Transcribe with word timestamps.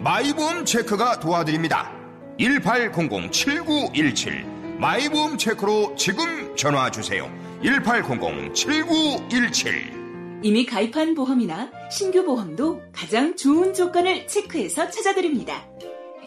마이보험 0.00 0.64
체크가 0.64 1.20
도와드립니다 1.20 1.92
1800-7917 2.38 4.78
마이보험 4.78 5.38
체크로 5.38 5.94
지금 5.96 6.56
전화 6.56 6.90
주세요 6.90 7.30
1800-7917 7.62 9.96
이미 10.42 10.66
가입한 10.66 11.14
보험이나 11.14 11.70
신규 11.90 12.22
보험도 12.24 12.82
가장 12.92 13.34
좋은 13.36 13.72
조건을 13.72 14.26
체크해서 14.28 14.90
찾아드립니다. 14.90 15.66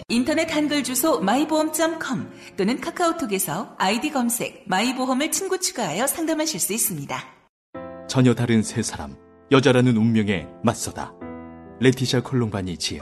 인터넷 0.10 0.52
한글 0.54 0.84
주소 0.84 1.22
마이보험.com 1.22 2.30
또는 2.58 2.82
카카오톡에서 2.82 3.76
아이디 3.78 4.12
검색 4.12 4.66
마이보험을 4.68 5.32
친구 5.32 5.58
추가하여 5.60 6.08
상담하실 6.08 6.60
수 6.60 6.74
있습니다. 6.74 7.18
전혀 8.08 8.34
다른 8.34 8.64
세 8.64 8.82
사람, 8.82 9.16
여자라는 9.52 9.96
운명에 9.96 10.48
맞서다. 10.64 11.14
레티샤 11.80 12.22
콜롬바니 12.22 12.78
지음. 12.78 13.02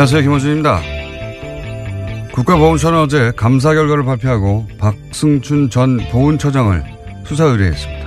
안녕하세요. 0.00 0.22
김원준입니다. 0.22 0.80
국가보훈처는 2.32 3.00
어제 3.00 3.32
감사 3.36 3.74
결과를 3.74 4.02
발표하고 4.04 4.66
박승춘 4.78 5.68
전 5.68 5.98
보훈처장을 6.10 6.82
수사 7.26 7.44
의뢰했습니다. 7.44 7.99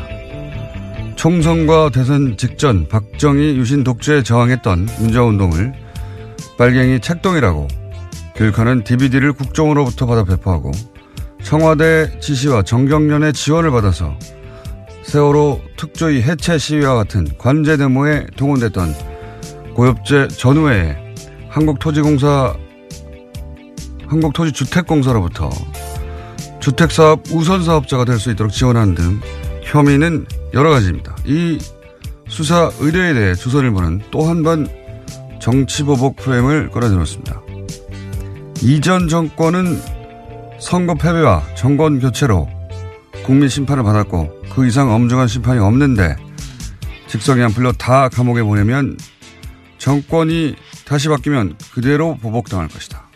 총선과 1.23 1.91
대선 1.91 2.35
직전 2.35 2.85
박정희 2.89 3.55
유신 3.55 3.85
독재에 3.85 4.23
저항했던 4.23 4.89
민주화운동을 4.99 5.71
빨갱이 6.57 6.99
책동이라고 6.99 7.69
교육하는 8.35 8.83
DVD를 8.83 9.31
국정으로부터 9.31 10.05
받아 10.05 10.25
배포하고 10.25 10.71
청와대 11.41 12.19
지시와 12.19 12.63
정경련의 12.63 13.31
지원을 13.31 13.71
받아서 13.71 14.19
세월호 15.03 15.61
특조위 15.77 16.21
해체 16.23 16.57
시위와 16.57 16.95
같은 16.95 17.25
관제 17.37 17.77
데모에 17.77 18.25
동원됐던 18.35 18.93
고엽제 19.75 20.27
전후에 20.27 20.97
한국토지공사 21.47 22.53
한국토지주택공사로부터 24.07 25.49
주택사업 26.59 27.21
우선사업자가 27.31 28.03
될 28.03 28.19
수 28.19 28.29
있도록 28.29 28.51
지원하는 28.51 28.93
등 28.93 29.21
혐의는 29.73 30.27
여러 30.53 30.69
가지입니다. 30.69 31.15
이 31.25 31.57
수사 32.27 32.69
의뢰에 32.79 33.13
대해 33.15 33.33
조선일보는 33.33 34.03
또 34.11 34.27
한 34.27 34.43
번 34.43 34.67
정치보복 35.41 36.17
프레임을 36.17 36.69
꺼내들었습니다. 36.69 37.41
이전 38.61 39.09
정권은 39.09 39.81
선거 40.59 40.93
패배와 40.93 41.41
정권 41.55 41.99
교체로 41.99 42.47
국민 43.25 43.49
심판을 43.49 43.83
받았고 43.83 44.41
그 44.53 44.67
이상 44.67 44.91
엄중한 44.91 45.27
심판이 45.27 45.59
없는데 45.59 46.15
직성이 47.07 47.41
안 47.41 47.51
풀려 47.51 47.71
다 47.73 48.09
감옥에 48.09 48.43
보내면 48.43 48.95
정권이 49.79 50.55
다시 50.85 51.09
바뀌면 51.09 51.57
그대로 51.73 52.15
보복당할 52.17 52.67
것이다. 52.67 53.09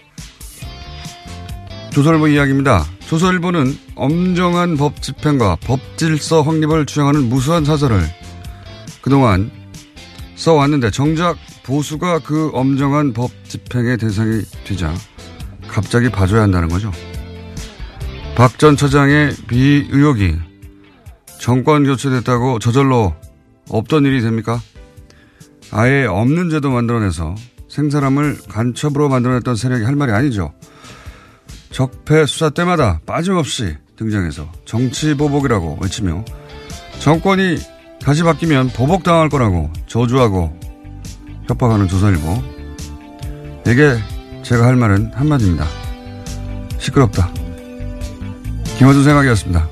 조선일보 1.91 2.28
이야기입니다. 2.29 2.84
조선일보는 3.07 3.73
엄정한 3.95 4.75
법 4.75 5.01
집행과 5.01 5.57
법 5.62 5.79
질서 5.97 6.41
확립을 6.41 6.85
주장하는 6.85 7.29
무수한 7.29 7.63
사설을 7.63 8.01
그동안 9.01 9.50
써왔는데 10.35 10.91
정작 10.91 11.38
보수가 11.63 12.19
그 12.19 12.51
엄정한 12.53 13.13
법 13.13 13.31
집행의 13.45 13.97
대상이 13.97 14.41
되자 14.66 14.94
갑자기 15.68 16.09
봐줘야 16.09 16.41
한다는 16.41 16.68
거죠. 16.68 16.91
박 18.35 18.57
전 18.57 18.75
처장의 18.75 19.35
비의혹이 19.47 20.35
정권 21.39 21.85
교체됐다고 21.85 22.59
저절로 22.59 23.16
없던 23.69 24.06
일이 24.06 24.22
됩니까? 24.22 24.59
아예 25.72 26.06
없는 26.06 26.50
제도 26.50 26.72
만들어내서 26.72 27.35
생사람을 27.69 28.38
간첩으로 28.50 29.07
만들어냈던 29.09 29.56
세력이 29.56 29.85
할 29.85 29.95
말이 29.95 30.12
아니죠. 30.12 30.53
적폐 31.77 32.25
수사 32.25 32.49
때마다 32.49 32.99
빠짐없이 33.05 33.77
등장해서 33.97 34.51
정치 34.65 35.13
보복이라고 35.13 35.77
외치며 35.79 36.25
정권이 36.97 37.59
다시 38.03 38.23
바뀌면 38.23 38.69
보복당할 38.69 39.29
거라고 39.29 39.71
저주하고 39.85 40.57
협박하는 41.47 41.88
조선일보. 41.88 42.41
에게 43.67 43.95
제가 44.41 44.65
할 44.65 44.75
말은 44.75 45.11
한마디입니다. 45.13 45.67
시끄럽다. 46.79 47.31
김어준 48.79 49.03
생각이었습니다. 49.03 49.69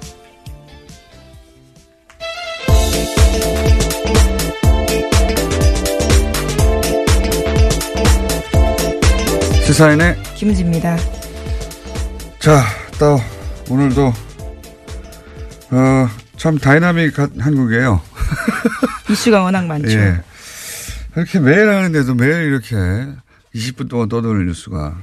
시사인의 9.65 10.15
김은지입니다. 10.35 11.14
자, 12.45 12.63
또 12.99 13.19
오늘도 13.73 14.05
어, 14.05 16.07
참 16.37 16.59
다이나믹한 16.59 17.39
한국이에요. 17.39 17.99
이슈가 19.09 19.41
워낙 19.41 19.65
많죠. 19.65 19.89
예. 19.89 20.21
이렇게 21.15 21.39
매일 21.39 21.67
하는데도 21.67 22.13
매일 22.13 22.43
이렇게 22.43 22.75
20분 23.55 23.89
동안 23.89 24.09
떠도는 24.09 24.45
뉴스가 24.45 24.95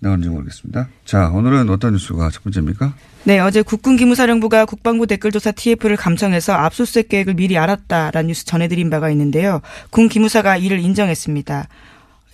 나오는지 0.00 0.30
모르겠습니다. 0.30 0.88
자, 1.04 1.28
오늘은 1.28 1.70
어떤 1.70 1.92
뉴스가 1.92 2.30
첫 2.30 2.42
번째입니까? 2.42 2.92
네, 3.22 3.38
어제 3.38 3.62
국군기무사령부가 3.62 4.64
국방부 4.64 5.06
댓글조사 5.06 5.52
TF를 5.52 5.96
감청해서 5.96 6.54
압수수색 6.54 7.08
계획을 7.08 7.34
미리 7.34 7.56
알았다라는 7.56 8.26
뉴스 8.26 8.44
전해드린 8.44 8.90
바가 8.90 9.10
있는데요. 9.10 9.60
군 9.90 10.08
기무사가 10.08 10.56
이를 10.56 10.80
인정했습니다. 10.80 11.68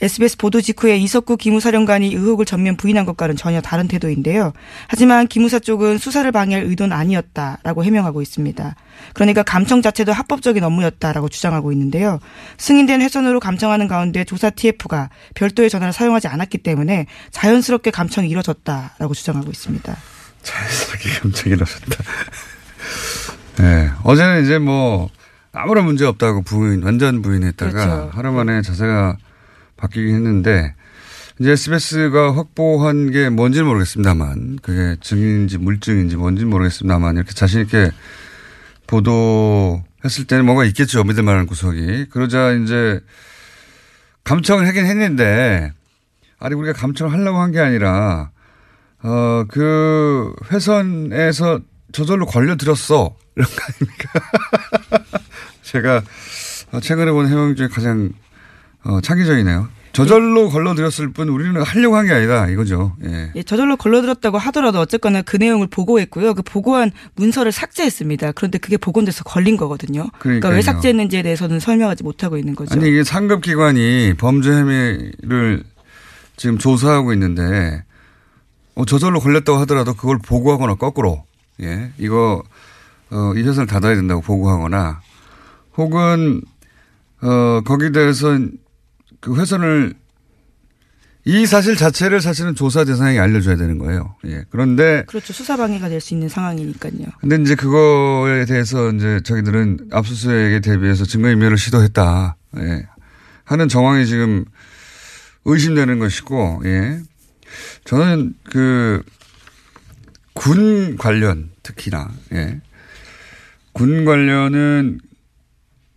SBS 0.00 0.36
보도 0.36 0.60
직후에 0.60 0.96
이석구 0.96 1.36
기무사령관이 1.36 2.08
의혹을 2.14 2.44
전면 2.44 2.76
부인한 2.76 3.04
것과는 3.04 3.36
전혀 3.36 3.60
다른 3.60 3.88
태도인데요. 3.88 4.52
하지만 4.88 5.26
기무사 5.28 5.58
쪽은 5.58 5.98
수사를 5.98 6.30
방해할 6.30 6.64
의도는 6.64 6.96
아니었다라고 6.96 7.84
해명하고 7.84 8.20
있습니다. 8.20 8.74
그러니까 9.14 9.42
감청 9.42 9.82
자체도 9.82 10.12
합법적인 10.12 10.62
업무였다라고 10.64 11.28
주장하고 11.28 11.72
있는데요. 11.72 12.18
승인된 12.58 13.02
회선으로 13.02 13.40
감청하는 13.40 13.88
가운데 13.88 14.24
조사 14.24 14.50
TF가 14.50 15.10
별도의 15.34 15.70
전화를 15.70 15.92
사용하지 15.92 16.28
않았기 16.28 16.58
때문에 16.58 17.06
자연스럽게 17.30 17.90
감청이 17.90 18.28
이뤄졌다라고 18.28 19.14
주장하고 19.14 19.50
있습니다. 19.50 19.96
자연스럽게 20.42 21.10
감청이 21.20 21.54
이뤄졌다. 21.54 22.04
네. 23.58 23.90
어제는 24.02 24.42
이제 24.44 24.58
뭐 24.58 25.08
아무런 25.52 25.84
문제 25.84 26.04
없다고 26.04 26.42
부인, 26.42 26.82
완전 26.82 27.22
부인했다가 27.22 27.70
그렇죠. 27.70 28.10
하루 28.12 28.32
만에 28.32 28.60
자세가 28.60 29.16
바뀌긴 29.84 30.14
했는데 30.14 30.74
이제 31.40 31.50
SBS가 31.52 32.36
확보한 32.36 33.10
게 33.10 33.28
뭔지는 33.28 33.66
모르겠습니다만 33.66 34.58
그게 34.62 34.96
증인인지 35.00 35.58
물증인지 35.58 36.16
뭔지는 36.16 36.48
모르겠습니다만 36.50 37.16
이렇게 37.16 37.32
자신 37.32 37.60
있게 37.62 37.90
보도했을 38.86 40.26
때는 40.28 40.44
뭔가 40.44 40.64
있겠죠. 40.64 41.02
믿을 41.04 41.22
만한 41.22 41.46
구석이. 41.46 42.06
그러자 42.10 42.52
이제 42.52 43.00
감청을 44.24 44.66
하긴 44.68 44.86
했는데 44.86 45.72
아니 46.38 46.54
우리가 46.54 46.72
감청을 46.78 47.12
하려고 47.12 47.38
한 47.38 47.52
게 47.52 47.60
아니라 47.60 48.30
어, 49.02 49.44
그 49.48 50.34
회선에서 50.50 51.60
저절로 51.92 52.26
걸려들었어. 52.26 53.14
이런 53.36 53.48
거 53.48 53.54
아닙니까? 53.68 55.18
제가 55.62 56.02
어, 56.72 56.80
최근에 56.80 57.10
본 57.12 57.28
해명 57.28 57.54
중에 57.56 57.68
가장 57.68 58.10
어, 58.84 59.00
창의적이네요. 59.00 59.68
저절로 59.92 60.48
걸러들였을 60.50 61.12
뿐 61.12 61.28
우리는 61.28 61.62
하려고 61.62 61.96
한 61.96 62.06
게 62.06 62.12
아니다 62.12 62.48
이거죠. 62.48 62.96
예. 63.04 63.30
예, 63.36 63.42
저절로 63.44 63.76
걸러들었다고 63.76 64.38
하더라도 64.38 64.80
어쨌거나 64.80 65.22
그 65.22 65.36
내용을 65.36 65.68
보고했고요. 65.68 66.34
그 66.34 66.42
보고한 66.42 66.90
문서를 67.14 67.52
삭제했습니다. 67.52 68.32
그런데 68.32 68.58
그게 68.58 68.76
복원돼서 68.76 69.22
걸린 69.22 69.56
거거든요. 69.56 70.08
그러니까 70.18 70.48
왜 70.48 70.54
그러니까요. 70.54 70.62
삭제했는지에 70.62 71.22
대해서는 71.22 71.60
설명하지 71.60 72.02
못하고 72.02 72.36
있는 72.36 72.56
거죠. 72.56 72.74
아니 72.74 72.88
이게 72.88 73.04
상급 73.04 73.42
기관이 73.42 74.14
범죄 74.18 74.50
혐의를 74.50 75.62
지금 76.36 76.58
조사하고 76.58 77.12
있는데 77.12 77.84
어, 78.74 78.84
저절로 78.84 79.20
걸렸다고 79.20 79.58
하더라도 79.60 79.94
그걸 79.94 80.18
보고하거나 80.18 80.74
거꾸로 80.74 81.22
예 81.62 81.92
이거 81.98 82.42
어, 83.12 83.32
이 83.36 83.42
회사를 83.42 83.68
닫아야 83.68 83.94
된다고 83.94 84.20
보고하거나 84.22 85.00
혹은 85.76 86.40
어 87.22 87.60
거기에 87.64 87.92
대해서 87.92 88.36
그 89.24 89.34
회선을 89.40 89.94
이 91.24 91.46
사실 91.46 91.76
자체를 91.76 92.20
사실은 92.20 92.54
조사 92.54 92.84
대상에게 92.84 93.18
알려줘야 93.18 93.56
되는 93.56 93.78
거예요. 93.78 94.14
예. 94.26 94.44
그런데 94.50 95.04
그렇죠. 95.06 95.32
수사 95.32 95.56
방해가 95.56 95.88
될 95.88 95.98
수 96.02 96.12
있는 96.12 96.28
상황이니까요. 96.28 97.06
근데 97.20 97.36
이제 97.40 97.54
그거에 97.54 98.44
대해서 98.44 98.90
이제 98.92 99.20
저희들은 99.24 99.88
압수수색에 99.90 100.60
대비해서 100.60 101.06
증거인멸을 101.06 101.56
시도했다. 101.56 102.36
예. 102.58 102.86
하는 103.44 103.68
정황이 103.68 104.04
지금 104.04 104.44
의심되는 105.46 105.98
것이고, 105.98 106.60
예. 106.66 107.00
저는 107.86 108.34
그, 108.50 109.02
군 110.34 110.96
관련 110.98 111.50
특히나, 111.62 112.10
예. 112.34 112.60
군 113.72 114.04
관련은 114.04 115.00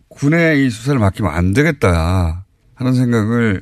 군의 0.07 0.65
이 0.65 0.69
수사를 0.69 0.97
맡기면 0.99 1.33
안 1.33 1.53
되겠다 1.53 2.45
하는 2.77 2.93
생각을 2.93 3.61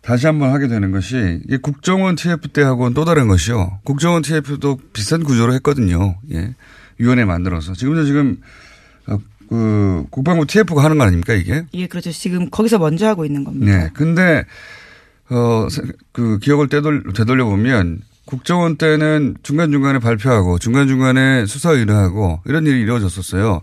다시 0.00 0.26
한번 0.26 0.52
하게 0.52 0.68
되는 0.68 0.90
것이 0.90 1.40
이게 1.44 1.56
국정원 1.56 2.14
TF 2.16 2.48
때하고는 2.48 2.92
또 2.92 3.04
다른 3.04 3.28
것이요. 3.28 3.80
국정원 3.84 4.22
TF도 4.22 4.78
비슷한 4.92 5.24
구조로 5.24 5.54
했거든요. 5.54 6.16
예. 6.32 6.54
위원회 6.98 7.24
만들어서. 7.24 7.72
지금도 7.72 8.04
지금 8.04 8.38
어, 9.06 9.18
그 9.48 10.04
국방부 10.10 10.46
TF가 10.46 10.82
하는 10.84 10.98
거 10.98 11.04
아닙니까 11.04 11.32
이게? 11.34 11.64
예, 11.72 11.86
그렇죠. 11.86 12.12
지금 12.12 12.50
거기서 12.50 12.78
먼저 12.78 13.06
하고 13.06 13.24
있는 13.24 13.44
겁니다. 13.44 13.78
네. 13.78 13.90
근데 13.94 14.44
어그 15.30 16.38
기억을 16.40 16.68
되돌, 16.68 17.02
되돌려 17.14 17.46
보면 17.46 18.00
국정원 18.26 18.76
때는 18.76 19.36
중간 19.42 19.70
중간에 19.70 19.98
발표하고 19.98 20.58
중간 20.58 20.86
중간에 20.86 21.46
수사 21.46 21.70
의뢰하고 21.70 22.40
이런 22.44 22.66
일이 22.66 22.80
이루어졌었어요. 22.80 23.62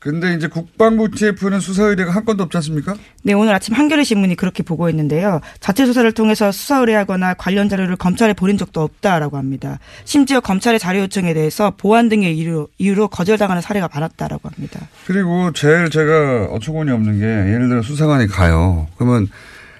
근데 0.00 0.34
이제 0.34 0.46
국방부 0.46 1.10
TF는 1.10 1.58
수사 1.58 1.84
의뢰가 1.84 2.12
한 2.12 2.24
건도 2.24 2.44
없지 2.44 2.56
않습니까? 2.58 2.94
네, 3.24 3.32
오늘 3.32 3.52
아침 3.52 3.74
한겨레 3.74 4.04
신문이 4.04 4.36
그렇게 4.36 4.62
보고했는데요. 4.62 5.40
자체 5.58 5.86
수사를 5.86 6.10
통해서 6.12 6.52
수사 6.52 6.78
의뢰하거나 6.78 7.34
관련 7.34 7.68
자료를 7.68 7.96
검찰에 7.96 8.32
보낸 8.32 8.56
적도 8.56 8.80
없다라고 8.82 9.36
합니다. 9.36 9.80
심지어 10.04 10.38
검찰의 10.38 10.78
자료 10.78 11.00
요청에 11.00 11.34
대해서 11.34 11.72
보안 11.76 12.08
등의 12.08 12.38
이유로, 12.38 12.68
이유로 12.78 13.08
거절당하는 13.08 13.60
사례가 13.60 13.88
많았다라고 13.92 14.48
합니다. 14.48 14.80
그리고 15.06 15.52
제일 15.52 15.90
제가 15.90 16.44
어처구니 16.52 16.92
없는 16.92 17.18
게 17.18 17.24
예를 17.52 17.68
들어 17.68 17.82
수사관이 17.82 18.28
가요. 18.28 18.86
그러면 18.96 19.28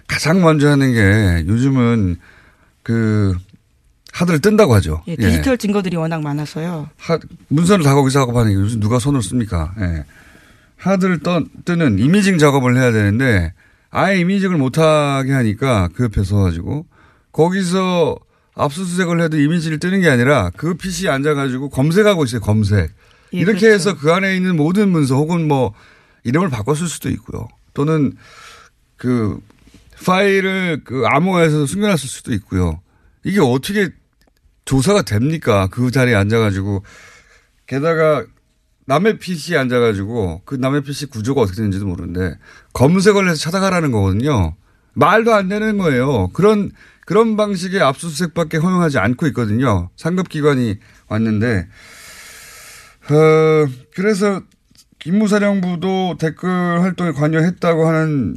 가장 0.09 0.41
먼저 0.41 0.69
하는 0.69 0.93
게 0.95 1.49
요즘은 1.49 2.17
그 2.83 3.37
하드를 4.19 4.41
뜬다고 4.41 4.75
하죠. 4.75 5.03
예, 5.07 5.15
디지털 5.15 5.57
증거들이 5.57 5.97
워낙 5.97 6.23
많아서요. 6.23 6.89
하, 6.97 7.19
문서를 7.47 7.85
다 7.85 7.95
거기서 7.95 8.21
작업하는 8.21 8.51
게 8.51 8.57
요즘 8.57 8.81
누가 8.81 8.99
손을 8.99 9.23
씁니까? 9.23 9.73
예. 9.79 10.05
하드를 10.77 11.21
떠, 11.21 11.45
뜨는 11.65 12.01
이미징 12.01 12.39
작업을 12.39 12.77
해야 12.77 12.91
되는데 12.91 13.53
아예 13.91 14.19
이미징을 14.19 14.57
못하게 14.57 15.33
하니까 15.33 15.89
그 15.95 16.05
옆에 16.05 16.25
서가지고 16.25 16.87
거기서 17.31 18.17
압수수색을 18.55 19.23
해도 19.23 19.39
이미지를 19.39 19.79
뜨는 19.79 20.01
게 20.01 20.09
아니라 20.11 20.51
그 20.57 20.75
PC에 20.75 21.09
앉아가지고 21.11 21.69
검색하고 21.71 22.25
있어요. 22.25 22.41
검색. 22.41 22.91
예, 23.35 23.39
이렇게 23.39 23.61
그렇죠. 23.61 23.75
해서 23.75 23.97
그 23.97 24.13
안에 24.13 24.35
있는 24.35 24.57
모든 24.57 24.89
문서 24.89 25.15
혹은 25.15 25.47
뭐 25.47 25.75
이름을 26.25 26.51
바꿨을 26.51 26.89
수도 26.89 27.09
있고요. 27.11 27.47
또는 27.73 28.15
그 28.97 29.39
파일을 30.05 30.83
그 30.83 31.05
암호화해서 31.07 31.67
숨겨놨을 31.67 31.99
수도 31.99 32.33
있고요. 32.35 32.81
이게 33.23 33.41
어떻게 33.41 33.91
조사가 34.69 35.01
됩니까? 35.01 35.67
그 35.71 35.91
자리에 35.91 36.15
앉아가지고 36.15 36.85
게다가 37.67 38.27
남의 38.85 39.19
PC에 39.19 39.57
앉아가지고 39.57 40.43
그 40.45 40.57
남의 40.57 40.83
PC 40.83 41.07
구조가 41.07 41.41
어떻게 41.41 41.57
되는지도 41.57 41.87
모르는데 41.87 42.39
검색을 42.75 43.27
해서 43.27 43.37
찾아가라는 43.39 43.93
거거든요. 43.93 44.57
말도 44.93 45.33
안 45.33 45.49
되는 45.49 45.79
거예요. 45.79 46.29
그런 46.35 46.71
그런 47.07 47.39
방식의 47.39 47.81
압수수색밖에 47.81 48.59
허용하지 48.59 48.99
않고 48.99 49.27
있거든요. 49.29 49.89
상급기관이 49.97 50.77
왔는데 51.09 51.67
어 53.11 53.67
그래서 53.95 54.43
김무사령부도 54.99 56.17
댓글 56.19 56.83
활동에 56.83 57.13
관여했다고 57.13 57.89
하는 57.89 58.37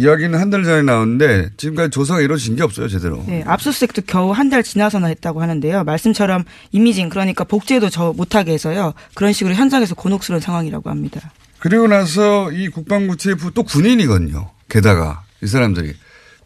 이야기는 0.00 0.38
한 0.38 0.50
달 0.50 0.64
전에 0.64 0.82
나왔는데 0.82 1.50
지금까지 1.58 1.90
조사가 1.90 2.20
이루어진 2.22 2.56
게 2.56 2.62
없어요 2.62 2.88
제대로. 2.88 3.22
네, 3.26 3.42
압수수색도 3.46 4.02
겨우 4.06 4.30
한 4.32 4.48
달 4.50 4.62
지나서나 4.62 5.08
했다고 5.08 5.42
하는데요. 5.42 5.84
말씀처럼 5.84 6.44
이미징 6.72 7.08
그러니까 7.10 7.44
복제도 7.44 7.88
저 7.90 8.12
못하게 8.16 8.52
해서요. 8.54 8.94
그런 9.14 9.32
식으로 9.32 9.54
현장에서 9.54 9.94
곤혹스러운 9.94 10.40
상황이라고 10.40 10.88
합니다. 10.90 11.30
그리고 11.58 11.86
나서 11.86 12.50
이 12.50 12.68
국방부 12.68 13.16
TF 13.16 13.50
또 13.54 13.62
군인이거든요. 13.62 14.50
게다가 14.70 15.22
이 15.42 15.46
사람들이 15.46 15.92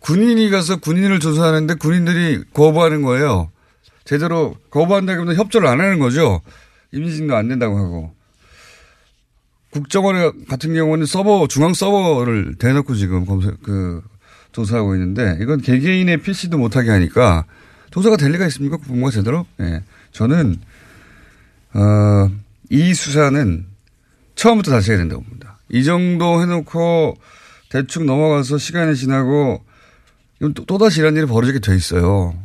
군인이 0.01 0.51
가서 0.51 0.77
군인을 0.81 1.21
조사하는데 1.21 1.75
군인들이 1.75 2.43
거부하는 2.53 3.03
거예요. 3.03 3.51
제대로 4.05 4.57
거부한다기보다 4.71 5.35
협조를 5.35 5.67
안 5.69 5.81
하는 5.81 5.99
거죠. 6.01 6.43
이미징도 6.93 7.35
안 7.37 7.49
된다고 7.49 7.79
하고. 7.79 8.13
국정원 9.75 10.47
같은 10.47 10.73
경우는 10.73 11.05
서버 11.05 11.49
중앙 11.49 11.75
서버를 11.75 12.55
대놓고 12.61 12.95
지금 12.95 13.27
검색 13.27 13.61
그 13.61 14.03
조사하고 14.53 14.95
있는데 14.95 15.37
이건 15.41 15.61
개개인의 15.61 16.19
PC도 16.19 16.57
못하게 16.59 16.91
하니까 16.91 17.45
조사가 17.91 18.17
될 18.17 18.31
리가 18.31 18.47
있습니까? 18.47 18.77
국방부가 18.77 19.11
제대로? 19.11 19.47
예. 19.61 19.83
저는 20.13 20.61
어, 21.73 22.31
이 22.71 22.95
수사는 22.95 23.67
처음부터 24.37 24.71
다시 24.71 24.93
해야 24.93 24.99
된다고 24.99 25.23
봅니다. 25.23 25.59
이 25.69 25.83
정도 25.83 26.41
해놓고 26.41 27.17
대충 27.69 28.07
넘어가서 28.07 28.59
시간이 28.59 28.95
지나고 28.95 29.61
이건 30.39 30.55
또, 30.55 30.65
또다시 30.67 31.01
이런 31.01 31.17
일이 31.17 31.27
벌어지게 31.27 31.59
돼 31.59 31.75
있어요. 31.75 32.37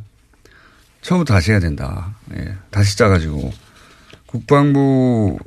처음부터 1.03 1.35
다시 1.35 1.51
해야 1.51 1.59
된다. 1.59 2.15
예. 2.35 2.55
다시 2.71 2.97
짜가지고. 2.97 3.53
국방부, 4.25 5.37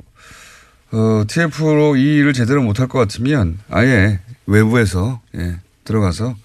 어, 0.93 1.23
TF로 1.27 1.95
이 1.95 2.17
일을 2.17 2.33
제대로 2.33 2.61
못할 2.61 2.87
것 2.87 2.99
같으면 2.99 3.57
아예 3.69 4.19
외부에서, 4.45 5.21
예, 5.35 5.59
들어가서 5.85 6.35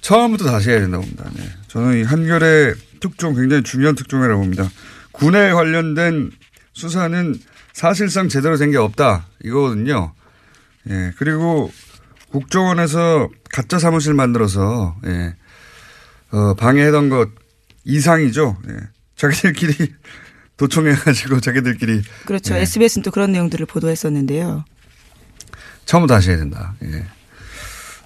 처음부터 0.00 0.44
다시 0.46 0.70
해야 0.70 0.80
된다고 0.80 1.04
봅니다. 1.04 1.30
네. 1.34 1.48
저는 1.68 1.98
이 1.98 2.02
한결의 2.02 2.74
특종 3.00 3.34
굉장히 3.34 3.62
중요한 3.62 3.94
특종이라고 3.94 4.40
봅니다. 4.40 4.68
군에 5.12 5.52
관련된 5.52 6.32
수사는 6.72 7.34
사실상 7.72 8.28
제대로 8.28 8.56
된 8.56 8.70
게 8.72 8.78
없다. 8.78 9.26
이거거든요. 9.44 10.12
예, 10.90 11.12
그리고 11.16 11.70
국정원에서 12.30 13.28
가짜 13.52 13.78
사무실 13.78 14.12
만들어서 14.14 14.96
예. 15.06 15.34
어, 16.32 16.54
방해하던 16.54 17.10
것 17.10 17.28
이상이죠. 17.84 18.56
예. 18.68 18.76
자기들끼리 19.14 19.72
도청해가지고 20.56 21.40
자기들끼리 21.40 22.02
그렇죠. 22.24 22.54
예. 22.54 22.60
SBS는 22.60 23.02
또 23.02 23.10
그런 23.10 23.32
내용들을 23.32 23.66
보도했었는데요. 23.66 24.64
처음부터 25.84 26.18
해야 26.18 26.36
된다. 26.36 26.74
예. 26.82 27.04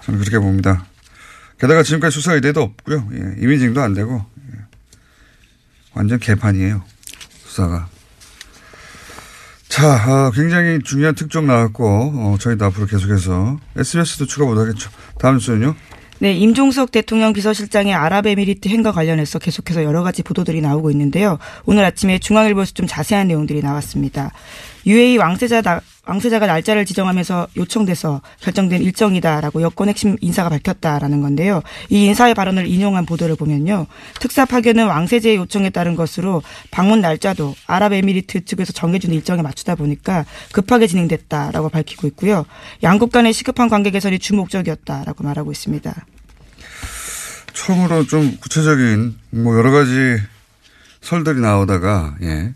저는 0.03 0.19
그렇게 0.19 0.39
봅니다. 0.39 0.85
게다가 1.59 1.83
지금까지 1.83 2.13
수사 2.13 2.33
의뢰도 2.33 2.61
없고요. 2.61 3.09
예. 3.13 3.41
이미징도 3.41 3.81
안 3.81 3.93
되고 3.93 4.25
예. 4.53 4.59
완전 5.93 6.19
개판이에요. 6.19 6.83
수사가. 7.45 7.87
자, 9.67 9.87
아, 9.87 10.31
굉장히 10.35 10.79
중요한 10.83 11.15
특종 11.15 11.47
나왔고 11.47 11.85
어, 11.87 12.37
저희도 12.37 12.65
앞으로 12.65 12.87
계속해서 12.87 13.57
SBS도 13.77 14.25
추가 14.25 14.45
못하겠죠. 14.45 14.89
다음 15.17 15.39
주는요. 15.39 15.75
네, 16.21 16.33
임종석 16.33 16.91
대통령 16.91 17.33
비서실장의 17.33 17.95
아랍에미리트 17.95 18.69
행과 18.69 18.91
관련해서 18.91 19.39
계속해서 19.39 19.83
여러 19.83 20.03
가지 20.03 20.21
보도들이 20.21 20.61
나오고 20.61 20.91
있는데요. 20.91 21.39
오늘 21.65 21.83
아침에 21.83 22.19
중앙일보에서 22.19 22.73
좀 22.73 22.85
자세한 22.85 23.27
내용들이 23.27 23.63
나왔습니다. 23.63 24.31
UAE 24.85 25.17
왕세자 25.17 25.81
왕세자가 26.11 26.45
날짜를 26.45 26.85
지정하면서 26.85 27.47
요청돼서 27.55 28.21
결정된 28.41 28.81
일정이다라고 28.81 29.61
여권 29.61 29.87
핵심 29.87 30.17
인사가 30.19 30.49
밝혔다라는 30.49 31.21
건데요. 31.21 31.61
이 31.89 32.05
인사의 32.05 32.33
발언을 32.33 32.67
인용한 32.67 33.05
보도를 33.05 33.37
보면요. 33.37 33.87
특사 34.19 34.45
파견은 34.45 34.87
왕세제의 34.87 35.37
요청에 35.37 35.69
따른 35.69 35.95
것으로 35.95 36.43
방문 36.69 36.99
날짜도 36.99 37.55
아랍에미리트 37.65 38.43
측에서 38.43 38.73
정해준 38.73 39.13
일정에 39.13 39.41
맞추다 39.41 39.75
보니까 39.75 40.25
급하게 40.51 40.87
진행됐다라고 40.87 41.69
밝히고 41.69 42.07
있고요. 42.07 42.45
양국 42.83 43.11
간의 43.11 43.31
시급한 43.31 43.69
관계 43.69 43.89
개선이 43.89 44.19
주목적이었다라고 44.19 45.23
말하고 45.23 45.51
있습니다. 45.51 46.05
처음으로 47.53 48.05
좀 48.07 48.37
구체적인 48.41 49.15
뭐 49.31 49.57
여러 49.57 49.71
가지 49.71 50.17
설들이 50.99 51.39
나오다가 51.39 52.15
예. 52.21 52.53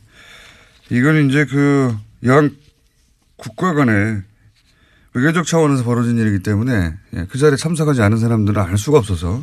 이건 0.90 1.30
이제 1.30 1.46
그 1.46 1.96
양 2.26 2.50
국가 3.38 3.74
간의 3.74 4.24
외교적 5.14 5.46
차원에서 5.46 5.84
벌어진 5.84 6.18
일이기 6.18 6.44
때문에 6.44 6.94
예, 7.16 7.26
그 7.30 7.38
자리에 7.38 7.56
참석하지 7.56 8.02
않은 8.02 8.18
사람들은 8.18 8.62
알 8.62 8.78
수가 8.78 8.98
없어서 9.00 9.42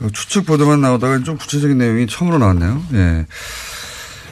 어, 0.00 0.08
추측 0.12 0.46
보도만 0.46 0.80
나오다가 0.80 1.22
좀 1.22 1.36
구체적인 1.38 1.78
내용이 1.78 2.06
처음으로 2.06 2.38
나왔네요. 2.38 2.82
예. 2.92 3.26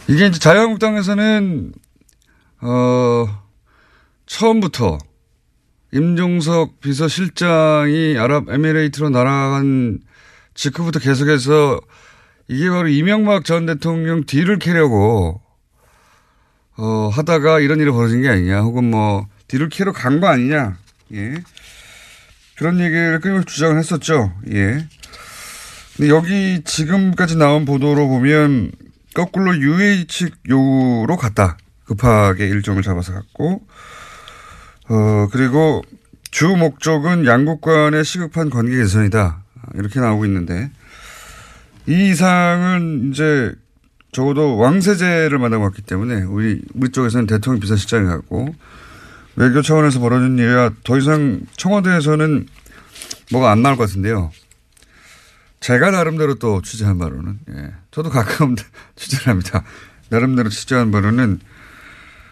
이게 0.08 0.26
이제 0.26 0.38
자유한국당에서는 0.38 1.72
어 2.60 3.42
처음부터 4.26 4.98
임종석 5.92 6.80
비서실장이 6.80 8.16
아랍에미레이트로 8.18 9.10
날아간 9.10 10.00
직후부터 10.54 11.00
계속해서 11.00 11.80
이게 12.48 12.70
바로 12.70 12.88
이명박 12.88 13.44
전 13.44 13.66
대통령 13.66 14.24
뒤를 14.24 14.58
캐려고 14.58 15.40
어, 16.78 17.08
하다가 17.12 17.60
이런 17.60 17.80
일이 17.80 17.90
벌어진 17.90 18.22
게 18.22 18.28
아니냐, 18.28 18.60
혹은 18.60 18.90
뭐, 18.90 19.26
뒤를 19.48 19.68
캐러 19.68 19.92
간 19.92 20.20
거 20.20 20.28
아니냐, 20.28 20.76
예. 21.14 21.34
그런 22.56 22.80
얘기를 22.80 23.20
끊임없이 23.20 23.54
주장을 23.54 23.78
했었죠, 23.78 24.32
예. 24.50 24.86
근데 25.96 26.08
여기 26.10 26.62
지금까지 26.64 27.36
나온 27.36 27.64
보도로 27.64 28.08
보면, 28.08 28.72
거꾸로 29.14 29.56
UA 29.56 30.06
측 30.08 30.34
요로 30.48 31.16
갔다. 31.16 31.56
급하게 31.84 32.48
일정을 32.48 32.82
잡아서 32.82 33.14
갔고, 33.14 33.66
어, 34.88 35.28
그리고 35.32 35.82
주 36.30 36.48
목적은 36.48 37.24
양국 37.24 37.60
간의 37.62 38.04
시급한 38.04 38.50
관계 38.50 38.76
개선이다. 38.76 39.42
이렇게 39.74 40.00
나오고 40.00 40.26
있는데, 40.26 40.70
이 41.86 42.10
이상은 42.10 43.10
이제 43.10 43.54
적어도 44.16 44.56
왕세제를 44.56 45.38
만나봤기 45.38 45.82
때문에 45.82 46.22
우리 46.22 46.62
우리 46.72 46.88
쪽에서는 46.88 47.26
대통령 47.26 47.60
비서실장이 47.60 48.06
갔고 48.06 48.54
외교 49.36 49.60
차원에서 49.60 50.00
벌어진 50.00 50.38
일이라 50.38 50.70
더 50.84 50.96
이상 50.96 51.42
청와대에서는 51.58 52.46
뭐가 53.30 53.50
안 53.50 53.60
나올 53.60 53.76
것 53.76 53.86
같은데요. 53.86 54.32
제가 55.60 55.90
나름대로 55.90 56.36
또 56.36 56.62
취재한 56.62 56.96
바로는 56.98 57.40
예. 57.50 57.72
저도 57.90 58.08
가끔 58.08 58.56
취재를 58.96 59.26
합니다. 59.26 59.62
나름대로 60.08 60.48
취재한 60.48 60.90
바로는 60.90 61.40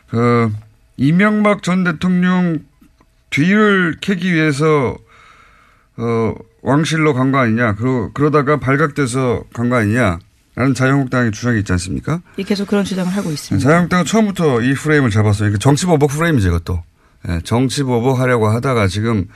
그 0.08 0.50
이명박 0.96 1.62
전 1.62 1.84
대통령 1.84 2.60
뒤를 3.28 3.98
캐기 4.00 4.32
위해서 4.32 4.96
어 5.98 6.34
왕실로 6.62 7.12
간 7.12 7.30
거 7.30 7.36
아니냐. 7.40 7.74
그러, 7.74 8.10
그러다가 8.14 8.58
발각돼서 8.58 9.44
간 9.52 9.68
거 9.68 9.76
아니냐. 9.76 10.18
라는 10.56 10.72
자유한국당의 10.74 11.32
주장이 11.32 11.58
있지 11.60 11.72
않습니까? 11.72 12.20
예, 12.38 12.42
계속 12.44 12.68
그런 12.68 12.84
주장을 12.84 13.10
하고 13.10 13.30
있습니다. 13.30 13.62
자유한국당은 13.62 14.04
처음부터 14.04 14.62
이 14.62 14.74
프레임을 14.74 15.10
잡았어요. 15.10 15.50
그러니까 15.50 15.58
정치보복 15.58 16.10
프레임이죠, 16.10 16.48
이것도. 16.48 16.82
예, 17.28 17.40
정치보복 17.42 18.20
하려고 18.20 18.48
하다가 18.48 18.86
지금 18.86 19.26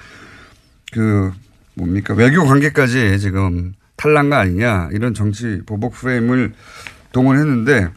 그 0.92 1.32
뭡니까 1.75 2.14
외교 2.14 2.44
관계까지 2.44 3.18
지금 3.18 3.75
탈난 3.96 4.30
거 4.30 4.37
아니냐 4.37 4.90
이런 4.92 5.14
정치보복 5.14 5.94
프레임을 5.94 6.52
동원했는데 7.12 7.88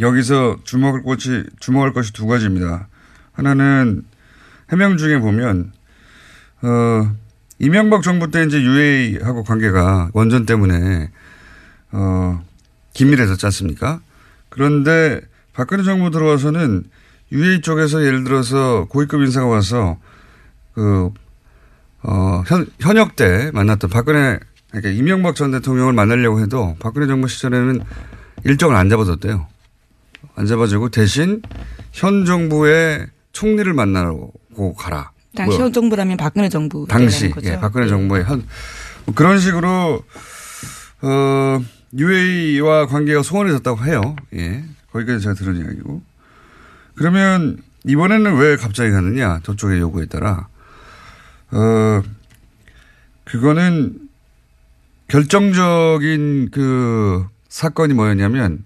여기서 0.00 0.58
주목할 0.64 1.02
것이 1.02 1.44
주목할 1.60 1.92
것이 1.92 2.12
두 2.12 2.26
가지입니다. 2.26 2.88
하나는 3.32 4.04
해명 4.70 4.96
중에 4.96 5.18
보면 5.18 5.72
어 6.62 7.14
이명박 7.58 8.02
정부 8.02 8.30
때 8.30 8.42
이제 8.44 8.60
UA하고 8.60 9.44
관계가 9.44 10.10
원전 10.12 10.46
때문에 10.46 11.10
어, 11.92 12.42
긴밀해졌지 12.94 13.44
않습니까? 13.46 14.00
그런데 14.48 15.20
박근혜 15.52 15.82
정부 15.82 16.10
들어와서는 16.10 16.84
UA 17.32 17.60
쪽에서 17.60 18.04
예를 18.04 18.24
들어서 18.24 18.86
고위급 18.88 19.22
인사가 19.22 19.46
와서 19.46 19.98
그, 20.74 21.10
어, 22.02 22.42
현, 22.46 22.66
현역 22.80 23.16
때 23.16 23.50
만났던 23.52 23.90
박근혜, 23.90 24.38
그러니까 24.70 24.90
이명박 24.90 25.34
전 25.34 25.50
대통령을 25.50 25.92
만나려고 25.92 26.40
해도 26.40 26.76
박근혜 26.78 27.06
정부 27.06 27.28
시절에는 27.28 27.82
일정을 28.44 28.76
안 28.76 28.88
잡아줬대요. 28.88 29.46
안 30.36 30.46
잡아주고 30.46 30.90
대신 30.90 31.42
현 31.92 32.24
정부의 32.24 33.06
총리를 33.32 33.72
만나고 33.72 34.74
가라. 34.76 35.10
당시 35.34 35.58
현 35.58 35.72
정부라면 35.72 36.16
박근혜 36.16 36.48
정부. 36.48 36.86
당시, 36.88 37.32
예, 37.42 37.58
박근혜 37.58 37.88
정부의 37.88 38.24
현, 38.24 38.46
뭐 39.04 39.14
그런 39.14 39.38
식으로, 39.40 40.02
어, 41.02 41.60
UAE와 41.98 42.86
관계가 42.86 43.22
소원해졌다고 43.22 43.84
해요. 43.84 44.16
예. 44.34 44.64
거기까지 44.92 45.22
제가 45.22 45.34
들은 45.34 45.56
이야기고. 45.56 46.02
그러면 46.94 47.58
이번에는 47.84 48.36
왜 48.36 48.56
갑자기 48.56 48.90
가느냐? 48.90 49.40
저쪽의 49.42 49.80
요구에 49.80 50.06
따라. 50.06 50.48
어, 51.52 52.02
그거는 53.24 53.98
결정적인 55.08 56.50
그 56.50 57.26
사건이 57.48 57.94
뭐였냐면 57.94 58.64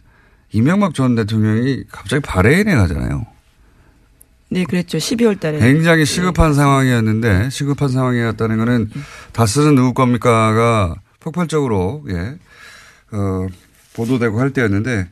이명박 0.53 0.95
전 0.95 1.15
대통령이 1.15 1.85
갑자기 1.91 2.23
바레인에 2.23 2.75
가잖아요. 2.75 3.27
네, 4.49 4.65
그랬죠. 4.65 4.99
12월 4.99 5.39
달에. 5.39 5.59
굉장히 5.61 6.05
시급한 6.05 6.51
네. 6.51 6.55
상황이었는데 6.57 7.51
시급한 7.51 7.89
상황이었다는 7.89 8.59
거는 8.59 8.91
다스는 9.33 9.77
누구 9.77 9.95
겁니까가 9.95 10.97
폭발적으로, 11.21 12.05
예. 12.09 12.37
어, 13.13 13.47
보도되고 13.95 14.41
할 14.41 14.53
때였는데 14.53 15.09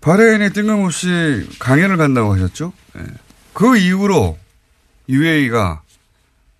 바레인이 0.00 0.50
뜬금없이 0.50 1.48
강연을 1.58 1.96
간다고 1.96 2.32
하셨죠. 2.34 2.72
예. 2.96 3.04
그 3.52 3.76
이후로 3.76 4.38
UAE가 5.08 5.82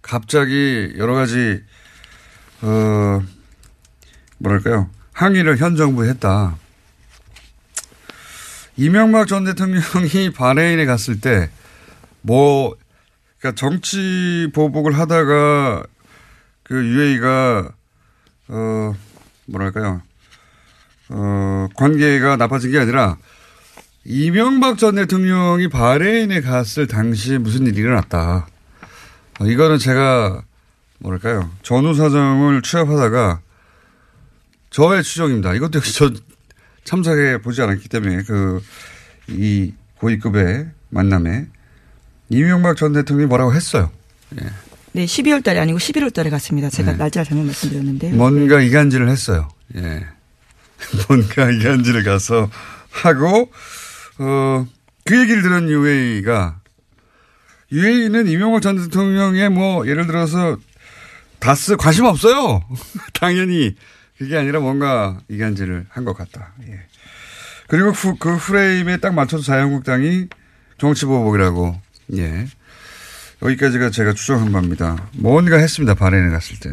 갑자기 0.02 0.92
여러 0.98 1.14
가지 1.14 1.62
어 2.62 3.22
뭐랄까요 4.38 4.90
항의를 5.12 5.56
현 5.56 5.76
정부에 5.76 6.10
했다. 6.10 6.56
이명박 8.76 9.28
전 9.28 9.44
대통령이 9.44 10.32
바레인에 10.36 10.84
갔을 10.84 11.20
때 11.20 11.50
뭐 12.22 12.76
그러니까 13.38 13.58
정치 13.58 14.48
보복을 14.54 14.98
하다가 14.98 15.84
그 16.62 16.84
UAE가 16.84 17.72
어 18.48 18.94
뭐랄까요. 19.50 20.02
어, 21.10 21.68
관계가 21.76 22.36
나빠진 22.36 22.70
게 22.70 22.78
아니라 22.78 23.16
이명박 24.04 24.78
전 24.78 24.94
대통령이 24.94 25.68
바레인에 25.68 26.40
갔을 26.40 26.86
당시에 26.86 27.38
무슨 27.38 27.66
일이 27.66 27.80
일어났다. 27.80 28.46
어, 29.40 29.46
이거는 29.46 29.78
제가 29.78 30.42
뭐랄까요. 30.98 31.50
전후 31.62 31.94
사정을 31.94 32.62
취합하다가 32.62 33.40
저의 34.70 35.02
추정입니다. 35.02 35.54
이것도 35.54 35.78
역시 35.78 35.94
저 35.94 36.10
참석해 36.84 37.42
보지 37.42 37.60
않았기 37.62 37.88
때문에 37.88 38.22
그 38.22 38.60
이 39.30 39.72
고위급의 39.98 40.70
만남에 40.88 41.46
이명박 42.28 42.76
전 42.76 42.92
대통령이 42.92 43.28
뭐라고 43.28 43.54
했어요. 43.54 43.90
예. 44.40 44.46
네, 44.92 45.04
12월 45.04 45.42
달에 45.44 45.60
아니고 45.60 45.78
11월 45.78 46.12
달에 46.12 46.30
갔습니다. 46.30 46.68
제가 46.68 46.92
네. 46.92 46.98
날짜 46.98 47.22
잘못 47.22 47.44
말씀드렸는데요. 47.44 48.14
뭔가 48.16 48.60
이간질을 48.60 49.08
했어요. 49.08 49.48
예. 49.76 50.04
뭔가 51.08 51.50
이간질을 51.50 52.02
가서 52.02 52.50
하고, 52.90 53.50
어, 54.18 54.66
그 55.04 55.20
얘기를 55.20 55.42
들은 55.42 55.68
UAE가, 55.68 56.60
UAE는 57.70 58.26
이명박 58.28 58.62
전 58.62 58.76
대통령의 58.82 59.48
뭐, 59.50 59.86
예를 59.86 60.06
들어서, 60.06 60.56
다스 61.38 61.76
관심 61.76 62.04
없어요. 62.06 62.62
당연히. 63.14 63.76
그게 64.18 64.36
아니라 64.36 64.60
뭔가 64.60 65.18
이간질을 65.28 65.86
한 65.88 66.04
것 66.04 66.14
같다. 66.14 66.52
예. 66.68 66.80
그리고 67.68 67.92
그, 67.92 68.16
그 68.18 68.36
프레임에 68.38 68.96
딱 68.98 69.14
맞춰서 69.14 69.44
자유한국당이 69.44 70.26
정치보복이라고, 70.78 71.80
예. 72.16 72.46
여기까지가 73.42 73.90
제가 73.90 74.12
추정한 74.12 74.52
바입니다. 74.52 75.08
뭔가 75.12 75.56
했습니다. 75.56 75.94
바레인에 75.94 76.30
갔을 76.30 76.58
때. 76.60 76.70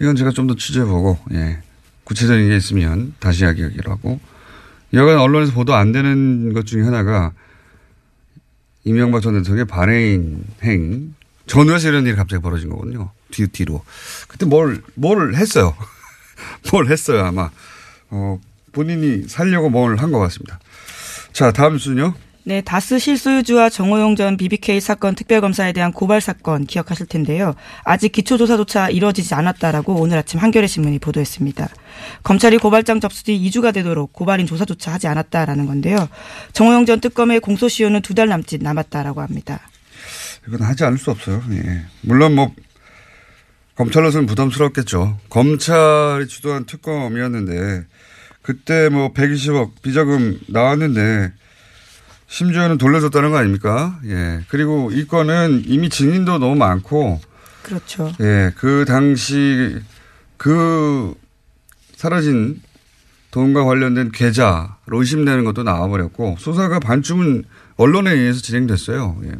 이건 0.00 0.16
제가 0.16 0.30
좀 0.30 0.46
더 0.46 0.54
취재해보고, 0.54 1.18
예. 1.32 1.58
구체적인 2.04 2.48
게 2.48 2.56
있으면 2.56 3.14
다시 3.18 3.44
이야기하기로 3.44 3.90
하고. 3.92 4.20
여간 4.92 5.18
언론에서 5.18 5.52
보도 5.52 5.74
안 5.74 5.92
되는 5.92 6.52
것 6.52 6.66
중에 6.66 6.82
하나가 6.82 7.32
이명박 8.84 9.20
전 9.22 9.34
대통령의 9.34 9.66
바레인 9.66 10.44
행. 10.62 11.14
전후에서 11.46 11.88
이런 11.88 12.06
일이 12.06 12.14
갑자기 12.16 12.40
벌어진 12.42 12.68
거거든요. 12.70 13.10
뒤, 13.30 13.46
뒤로. 13.48 13.84
그때 14.28 14.46
뭘, 14.46 14.82
뭘 14.94 15.34
했어요. 15.34 15.76
뭘 16.72 16.88
했어요, 16.88 17.24
아마. 17.24 17.50
어, 18.10 18.40
본인이 18.72 19.28
살려고 19.28 19.68
뭘 19.70 19.96
한 19.96 20.12
것 20.12 20.18
같습니다. 20.20 20.58
자, 21.32 21.50
다음 21.52 21.78
순요. 21.78 22.14
네, 22.44 22.62
다스 22.62 22.98
실소유주와 22.98 23.68
정호용 23.68 24.16
전 24.16 24.36
BBK 24.38 24.80
사건 24.80 25.14
특별검사에 25.14 25.72
대한 25.72 25.92
고발 25.92 26.20
사건 26.22 26.64
기억하실 26.64 27.06
텐데요. 27.06 27.54
아직 27.84 28.12
기초조사조차 28.12 28.88
이루어지지 28.88 29.34
않았다라고 29.34 29.94
오늘 30.00 30.16
아침 30.18 30.40
한겨레 30.40 30.66
신문이 30.66 31.00
보도했습니다. 31.00 31.68
검찰이 32.22 32.56
고발장 32.56 33.00
접수 33.00 33.24
뒤 33.24 33.38
2주가 33.50 33.74
되도록 33.74 34.12
고발인 34.14 34.46
조사조차 34.46 34.92
하지 34.92 35.06
않았다라는 35.06 35.66
건데요. 35.66 36.08
정호용 36.52 36.86
전 36.86 37.00
특검의 37.00 37.40
공소시효는 37.40 38.00
두 38.02 38.14
달 38.14 38.28
남짓 38.28 38.62
남았다라고 38.62 39.20
합니다. 39.20 39.60
이건 40.48 40.62
하지 40.62 40.84
않을 40.84 40.98
수 40.98 41.10
없어요. 41.10 41.42
예. 41.52 41.84
물론 42.00 42.34
뭐 42.34 42.52
검찰로서는 43.76 44.26
부담스럽겠죠. 44.26 45.18
검찰이 45.28 46.26
주도한 46.26 46.64
특검이었는데 46.64 47.84
그때 48.42 48.88
뭐 48.88 49.12
120억 49.12 49.72
비자금 49.82 50.40
나왔는데 50.48 51.32
심지어는 52.30 52.78
돌려줬다는 52.78 53.32
거 53.32 53.38
아닙니까? 53.38 53.98
예. 54.06 54.44
그리고 54.48 54.90
이 54.92 55.06
건은 55.06 55.64
이미 55.66 55.88
증인도 55.88 56.38
너무 56.38 56.54
많고 56.54 57.20
그렇죠. 57.62 58.12
예. 58.20 58.52
그 58.56 58.84
당시 58.86 59.76
그 60.36 61.12
사라진 61.96 62.62
돈과 63.32 63.64
관련된 63.64 64.12
계좌로 64.12 64.68
의심되는 64.92 65.44
것도 65.44 65.64
나와버렸고 65.64 66.36
수사가 66.38 66.78
반쯤은 66.78 67.44
언론에 67.76 68.12
의해서 68.12 68.40
진행됐어요. 68.40 69.20
예. 69.24 69.32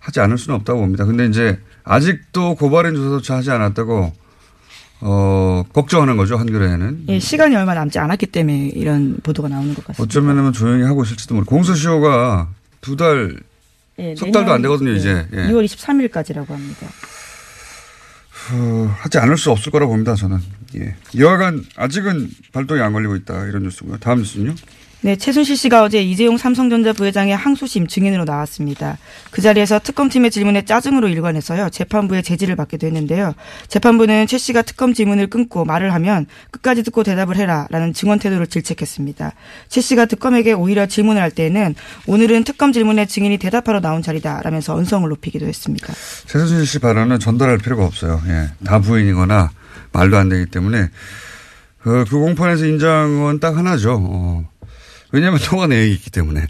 하지 0.00 0.18
않을 0.18 0.36
수는 0.36 0.58
없다고 0.58 0.80
봅니다. 0.80 1.04
근데 1.04 1.26
이제 1.26 1.60
아직도 1.84 2.56
고발인 2.56 2.96
조사조차 2.96 3.36
하지 3.36 3.52
않았다고 3.52 4.12
어, 5.02 5.64
걱정하는 5.72 6.16
거죠, 6.16 6.36
한겨레에는. 6.36 7.04
예, 7.08 7.18
시간이 7.18 7.56
얼마 7.56 7.74
남지 7.74 7.98
않았기 7.98 8.26
때문에 8.26 8.68
이런 8.74 9.16
보도가 9.22 9.48
나오는 9.48 9.74
것 9.74 9.84
같습니다. 9.86 10.02
어쩌면 10.02 10.52
조용히 10.52 10.82
하고 10.84 11.02
있을지도 11.04 11.34
모르고. 11.34 11.50
공소시효가 11.50 12.48
두 12.80 12.96
달, 12.96 13.36
예, 13.98 14.14
석 14.14 14.30
달도 14.30 14.52
안 14.52 14.62
되거든요, 14.62 14.90
예, 14.92 14.96
이제. 14.96 15.26
예. 15.32 15.36
2월 15.48 15.64
23일까지라고 15.64 16.48
합니다. 16.48 16.86
어, 18.52 18.94
하지 18.98 19.18
않을 19.18 19.36
수 19.38 19.50
없을 19.50 19.70
거라고 19.72 19.92
봅니다, 19.92 20.14
저는. 20.14 20.38
예. 20.76 20.94
여하간 21.16 21.64
아직은 21.76 22.30
발동이 22.52 22.80
안 22.80 22.92
걸리고 22.92 23.16
있다, 23.16 23.46
이런 23.46 23.62
뉴스고요. 23.62 23.98
다음 23.98 24.18
뉴스는요? 24.18 24.54
네, 25.02 25.16
최순실 25.16 25.56
씨가 25.56 25.82
어제 25.82 26.02
이재용 26.02 26.36
삼성전자 26.36 26.92
부회장의 26.92 27.34
항소심 27.34 27.86
증인으로 27.86 28.26
나왔습니다. 28.26 28.98
그 29.30 29.40
자리에서 29.40 29.78
특검팀의 29.78 30.30
질문에 30.30 30.66
짜증으로 30.66 31.08
일관해서요, 31.08 31.70
재판부의 31.70 32.22
제지를 32.22 32.54
받기도 32.54 32.86
했는데요. 32.86 33.34
재판부는 33.68 34.26
최 34.26 34.36
씨가 34.36 34.60
특검 34.60 34.92
질문을 34.92 35.28
끊고 35.28 35.64
말을 35.64 35.94
하면 35.94 36.26
끝까지 36.50 36.82
듣고 36.82 37.02
대답을 37.02 37.36
해라 37.36 37.66
라는 37.70 37.94
증언 37.94 38.18
태도를 38.18 38.46
질책했습니다. 38.46 39.32
최 39.68 39.80
씨가 39.80 40.04
특검에게 40.04 40.52
오히려 40.52 40.84
질문을 40.84 41.22
할 41.22 41.30
때에는 41.30 41.74
오늘은 42.06 42.44
특검 42.44 42.72
질문에 42.72 43.06
증인이 43.06 43.38
대답하러 43.38 43.80
나온 43.80 44.02
자리다 44.02 44.42
라면서 44.44 44.74
언성을 44.74 45.08
높이기도 45.08 45.46
했습니다. 45.46 45.94
최순실 46.26 46.66
씨 46.66 46.78
발언은 46.78 47.20
전달할 47.20 47.56
필요가 47.56 47.86
없어요. 47.86 48.20
예. 48.26 48.50
다 48.64 48.80
부인이거나 48.80 49.50
말도 49.92 50.18
안 50.18 50.28
되기 50.28 50.44
때문에 50.44 50.90
그, 51.78 52.04
그 52.06 52.18
공판에서 52.18 52.66
인정은 52.66 53.40
딱 53.40 53.56
하나죠. 53.56 53.98
어. 53.98 54.59
왜냐하면 55.12 55.40
통화 55.44 55.66
내역이 55.66 55.92
있기 55.92 56.10
때문에. 56.10 56.46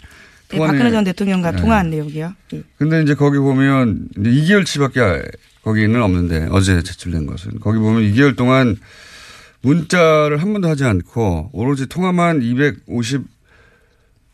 네, 0.50 0.58
박근혜. 0.58 0.90
전 0.90 1.04
대통령과 1.04 1.52
네. 1.52 1.60
통화한 1.60 1.90
내용이요. 1.90 2.34
예. 2.54 2.62
근데 2.76 3.02
이제 3.02 3.14
거기 3.14 3.38
보면 3.38 4.08
이제 4.18 4.30
2개월치밖에 4.30 5.30
거기는 5.62 6.02
없는데 6.02 6.48
어제 6.50 6.82
제출된 6.82 7.26
것은 7.26 7.60
거기 7.60 7.78
보면 7.78 8.02
2개월 8.02 8.36
동안 8.36 8.76
문자를 9.62 10.42
한 10.42 10.52
번도 10.52 10.68
하지 10.68 10.84
않고 10.84 11.50
오로지 11.52 11.86
통화만 11.86 12.42
250, 12.42 13.24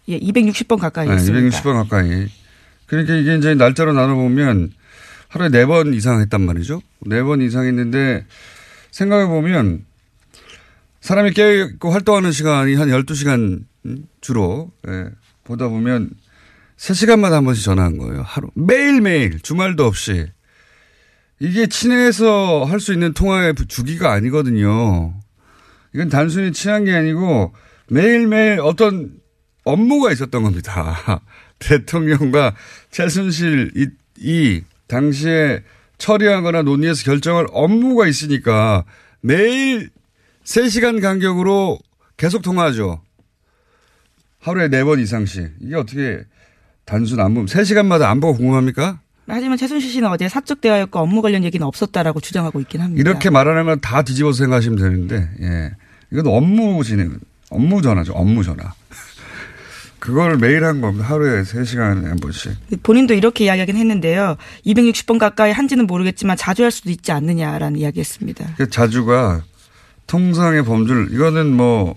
예, 0.09 0.19
260번 0.21 0.79
가까이 0.79 1.09
네, 1.09 1.15
했습니다. 1.15 1.59
260번 1.59 1.75
가까이. 1.75 2.29
그러니까 2.87 3.15
이게 3.15 3.37
이제 3.37 3.55
날짜로 3.55 3.93
나눠 3.93 4.15
보면 4.15 4.73
하루에 5.29 5.49
네번 5.49 5.93
이상 5.95 6.21
했단 6.21 6.41
말이죠. 6.41 6.81
네번 7.01 7.43
이상 7.43 7.67
했는데 7.67 8.25
생각해 8.93 9.27
보면 9.27 9.85
사람이 11.01 11.33
깨있고 11.33 11.91
활동하는 11.91 12.33
시간이 12.33 12.75
한 12.77 12.89
12시간 12.89 13.65
주로, 14.21 14.73
예, 14.89 15.07
보다 15.45 15.69
보면 15.69 16.11
3시간마다 16.77 17.33
한 17.33 17.45
번씩 17.45 17.65
전화한 17.65 17.99
거예요. 17.99 18.23
하루. 18.23 18.49
매일매일, 18.55 19.41
주말도 19.41 19.85
없이. 19.85 20.27
이게 21.39 21.67
친해서 21.67 22.65
할 22.65 22.81
수 22.81 22.93
있는 22.93 23.13
통화의 23.13 23.55
주기가 23.69 24.13
아니거든요. 24.13 25.15
이건 25.95 26.09
단순히 26.09 26.53
친한 26.53 26.85
게 26.85 26.95
아니고 26.95 27.55
매일매일 27.89 28.61
어떤 28.61 29.19
업무가 29.65 30.13
있었던 30.13 30.43
겁니다. 30.43 31.23
대통령과 31.59 32.55
최순실 32.91 33.73
이, 33.77 33.89
이 34.19 34.63
당시에 34.87 35.63
처리하거나 35.99 36.63
논의해서 36.63 37.05
결정할 37.05 37.47
업무가 37.51 38.07
있으니까 38.07 38.85
매일 39.21 39.91
3시간 40.45 41.01
간격으로 41.01 41.79
계속 42.17 42.43
통화하죠. 42.43 43.03
하루에 44.47 44.69
4번 44.69 45.01
이상씩. 45.03 45.55
이게 45.61 45.75
어떻게 45.75 46.21
단순 46.85 47.19
안보 47.21 47.45
3시간마다 47.45 48.03
안보가 48.03 48.39
궁금합니까? 48.39 49.01
하지만 49.27 49.57
최순실 49.59 49.91
씨는 49.91 50.09
어제 50.09 50.29
사적 50.29 50.61
대화였고 50.61 51.01
업무 51.01 51.21
관련 51.21 51.43
얘기는 51.43 51.67
없었다라고 51.67 52.21
주장하고 52.21 52.61
있긴 52.61 52.81
합니다. 52.81 53.01
이렇게 53.01 53.29
말하는 53.29 53.65
건 53.65 53.81
다 53.81 54.03
뒤집어서 54.03 54.39
생각하시면 54.39 54.79
되는데, 54.79 55.29
예. 55.43 55.73
이건 56.13 56.29
업무 56.29 56.85
진행, 56.85 57.19
업무 57.51 57.83
전화죠. 57.83 58.13
업무 58.13 58.45
전화. 58.45 58.73
그거를 59.99 60.37
매일 60.39 60.65
한 60.65 60.81
겁니다. 60.81 61.05
하루에 61.09 61.43
3시간에 61.43 62.05
한 62.05 62.17
번씩. 62.17 62.53
본인도 62.85 63.15
이렇게 63.15 63.47
이야기하긴 63.47 63.75
했는데요. 63.77 64.37
260번 64.65 65.19
가까이 65.19 65.51
한지는 65.51 65.89
모르겠지만 65.89 66.37
자주 66.37 66.63
할 66.63 66.71
수도 66.71 66.91
있지 66.91 67.11
않느냐라는 67.11 67.81
이야기 67.81 67.99
했습니다. 67.99 68.55
그 68.57 68.71
자주가 68.71 69.43
통상의 70.07 70.65
범주를, 70.65 71.09
이거는 71.13 71.51
뭐, 71.53 71.97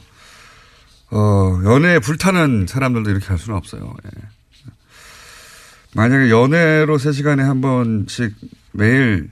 어, 1.11 1.61
연애에 1.63 1.99
불타는 1.99 2.67
사람들도 2.67 3.09
이렇게 3.09 3.27
할 3.27 3.37
수는 3.37 3.57
없어요. 3.57 3.95
예. 4.05 4.09
만약에 5.95 6.29
연애로 6.29 6.97
3시간에 6.97 7.39
한 7.39 7.61
번씩 7.61 8.35
매일, 8.71 9.29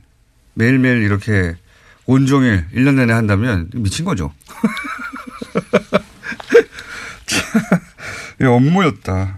매일매일 0.55 1.03
이렇게 1.03 1.55
온종일 2.05 2.65
1년 2.73 2.95
내내 2.95 3.13
한다면 3.13 3.69
미친 3.75 4.05
거죠. 4.05 4.33
이 8.41 8.45
업무였다. 8.45 9.37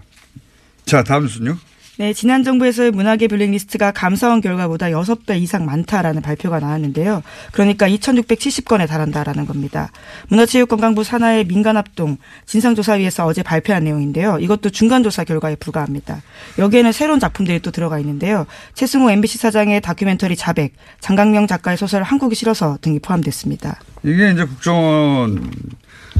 자, 0.86 1.02
다음 1.02 1.28
순요. 1.28 1.58
네, 2.00 2.14
지난 2.14 2.42
정부에서의 2.42 2.92
문화계 2.92 3.28
블랙리스트가 3.28 3.90
감사원 3.90 4.40
결과보다 4.40 4.86
6배 4.86 5.38
이상 5.38 5.66
많다라는 5.66 6.22
발표가 6.22 6.58
나왔는데요. 6.58 7.22
그러니까 7.52 7.86
2670건에 7.90 8.88
달한다라는 8.88 9.44
겁니다. 9.44 9.92
문화체육관광부 10.28 11.04
산하의 11.04 11.44
민간합동 11.44 12.16
진상조사위에서 12.46 13.26
어제 13.26 13.42
발표한 13.42 13.84
내용인데요. 13.84 14.38
이것도 14.38 14.70
중간조사 14.70 15.24
결과에 15.24 15.56
불과합니다. 15.56 16.22
여기에는 16.56 16.90
새로운 16.92 17.20
작품들이 17.20 17.60
또 17.60 17.70
들어가 17.70 17.98
있는데요. 17.98 18.46
최승호 18.72 19.10
MBC 19.10 19.36
사장의 19.36 19.82
다큐멘터리 19.82 20.36
자백, 20.36 20.72
장강명 21.00 21.48
작가의 21.48 21.76
소설 21.76 22.02
한국이 22.02 22.34
싫어서 22.34 22.78
등이 22.80 23.00
포함됐습니다. 23.00 23.78
이게 24.04 24.30
이제 24.30 24.44
국정원 24.44 25.50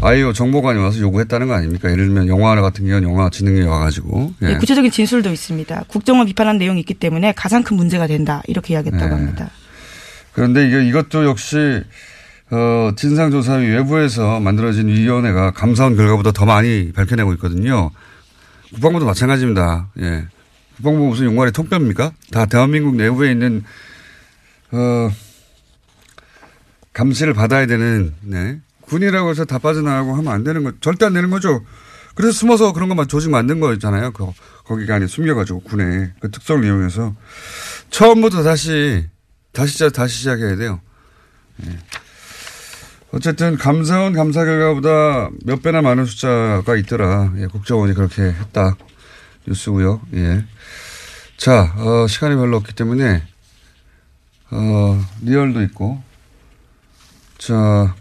아이오 0.03 0.33
정보관이 0.33 0.79
와서 0.79 0.98
요구했다는 1.00 1.46
거 1.48 1.55
아닙니까? 1.55 1.90
예를 1.90 2.07
들면 2.07 2.29
영화 2.29 2.53
하나 2.53 2.62
같은 2.62 2.87
경우는 2.87 3.09
영화 3.09 3.29
진흥에 3.29 3.66
와가지고. 3.66 4.35
예. 4.42 4.46
네, 4.46 4.57
구체적인 4.59 4.90
진술도 4.90 5.31
있습니다. 5.31 5.85
국정원 5.88 6.26
비판한 6.26 6.59
내용이 6.59 6.81
있기 6.81 6.94
때문에 6.94 7.33
가장 7.37 7.62
큰 7.62 7.76
문제가 7.76 8.07
된다 8.07 8.42
이렇게 8.46 8.74
이야기했다고 8.74 9.09
네. 9.09 9.12
합니다. 9.14 9.50
그런데 10.33 10.66
이게 10.66 10.87
이것도 10.87 11.24
역시 11.24 11.83
어, 12.50 12.92
진상조사위 12.96 13.66
외부에서 13.66 14.40
만들어진 14.40 14.88
위원회가 14.88 15.53
감사원 15.53 15.96
결과보다 15.96 16.33
더 16.33 16.46
많이 16.46 16.92
밝혀내고 16.92 17.33
있거든요. 17.35 17.90
국방부도 18.72 19.07
마찬가지입니다. 19.07 19.88
예. 20.00 20.24
국방부 20.76 21.07
무슨 21.09 21.26
용관의 21.26 21.53
통뼈입니까? 21.53 22.12
다 22.33 22.46
대한민국 22.46 22.96
내부에 22.96 23.31
있는 23.31 23.62
어, 24.72 25.11
감시를 26.92 27.35
받아야 27.35 27.66
되는 27.66 28.14
네. 28.22 28.61
군이라고 28.90 29.31
해서 29.31 29.44
다 29.44 29.59
빠져나가고 29.59 30.16
하면 30.16 30.33
안 30.33 30.42
되는 30.42 30.64
거 30.64 30.72
절대 30.81 31.07
안 31.07 31.14
되는 31.14 31.31
거죠. 31.31 31.64
그래서 32.16 32.33
숨어서 32.33 32.72
그런 32.72 32.88
것만 32.88 33.07
조직 33.07 33.31
만든 33.31 33.61
거잖아요. 33.61 34.11
그 34.11 34.26
거기가 34.64 34.96
안에 34.96 35.07
숨겨가지고 35.07 35.61
군에 35.61 36.12
그 36.20 36.31
특성을 36.31 36.64
이용해서 36.64 37.14
처음부터 37.90 38.42
다시 38.42 39.07
다시 39.53 39.72
시작 39.74 39.92
다시 39.92 40.18
시작해야 40.18 40.57
돼요. 40.57 40.81
예. 41.64 41.79
어쨌든 43.12 43.57
감사원 43.57 44.12
감사 44.12 44.44
결과보다 44.44 45.31
몇 45.44 45.62
배나 45.62 45.83
많은 45.83 46.05
숫자가 46.05 46.76
있더라. 46.76 47.33
예, 47.38 47.46
국정원이 47.46 47.94
그렇게 47.94 48.22
했다. 48.22 48.76
뉴스고요. 49.46 50.00
예. 50.14 50.44
자, 51.37 51.74
어, 51.76 52.07
시간이 52.07 52.37
별로 52.37 52.57
없기 52.57 52.74
때문에 52.74 53.22
어, 54.50 55.07
리얼도 55.22 55.62
있고 55.62 56.03
자, 57.38 57.94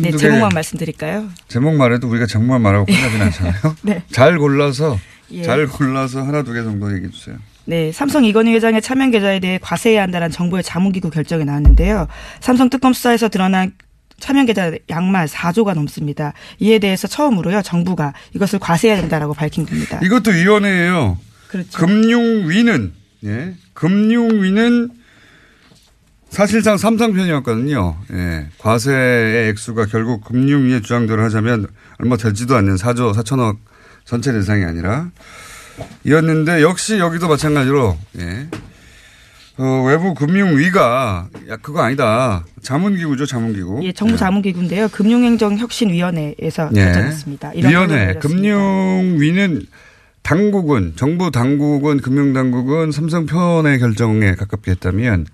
네, 0.00 0.10
개 0.10 0.16
제목만 0.16 0.50
말씀드릴까요? 0.54 1.28
제목 1.48 1.74
말해도 1.76 2.08
우리가 2.08 2.26
제목만 2.26 2.60
말하고 2.62 2.86
끝나진 2.86 3.20
않잖아요. 3.22 3.76
네. 3.82 4.02
잘 4.10 4.38
골라서 4.38 4.98
예. 5.30 5.42
잘 5.42 5.66
골라서 5.66 6.22
하나 6.22 6.42
두 6.42 6.52
개 6.54 6.62
정도 6.62 6.92
얘기해 6.94 7.10
주세요. 7.10 7.36
네, 7.64 7.92
삼성 7.92 8.24
이건희 8.24 8.52
회장의 8.54 8.82
차명 8.82 9.10
계좌에 9.10 9.38
대해 9.38 9.58
과세해야 9.62 10.02
한다는 10.02 10.30
정부의 10.30 10.62
자문기구 10.62 11.10
결정이 11.10 11.44
나왔는데요. 11.44 12.08
삼성 12.40 12.68
특검 12.70 12.92
수사에서 12.92 13.28
드러난 13.28 13.72
차명 14.18 14.46
계좌 14.46 14.72
양만 14.90 15.26
4조가 15.26 15.74
넘습니다. 15.74 16.32
이에 16.58 16.78
대해서 16.78 17.06
처음으로요 17.08 17.62
정부가 17.62 18.14
이것을 18.34 18.58
과세해야 18.58 19.00
된다라고 19.00 19.34
밝힌 19.34 19.64
겁니다. 19.66 20.00
이것도 20.02 20.30
위원회예요. 20.32 21.18
그렇죠. 21.48 21.70
금융위는 21.78 22.92
예, 23.24 23.54
금융위는 23.74 24.90
사실상 26.32 26.78
삼성 26.78 27.12
편이었거든요. 27.12 27.94
예, 28.14 28.46
과세의 28.56 29.50
액수가 29.50 29.84
결국 29.86 30.24
금융위의 30.24 30.80
주장대로 30.80 31.22
하자면 31.24 31.66
얼마 31.98 32.16
되지도 32.16 32.56
않는 32.56 32.76
4조 32.76 33.12
4천억 33.14 33.58
전체 34.06 34.32
대상이 34.32 34.64
아니라 34.64 35.10
이었는데 36.04 36.62
역시 36.62 36.98
여기도 36.98 37.28
마찬가지로 37.28 37.98
예. 38.18 38.48
어, 39.58 39.84
외부 39.86 40.14
금융위가 40.14 41.28
야 41.50 41.56
그거 41.58 41.82
아니다. 41.82 42.46
자문기구죠, 42.62 43.26
자문기구. 43.26 43.80
예, 43.82 43.92
정부 43.92 44.16
자문기구인데요. 44.16 44.88
금융행정혁신위원회에서 44.88 46.70
예. 46.74 46.84
결정했습니다. 46.84 47.52
이런 47.52 47.70
위원회. 47.70 48.14
금융위는 48.14 49.66
당국은 50.22 50.94
정부 50.96 51.30
당국은 51.30 52.00
금융당국은 52.00 52.90
삼성 52.90 53.26
편의 53.26 53.78
결정에 53.78 54.34
가깝게 54.34 54.70
했다면 54.70 55.26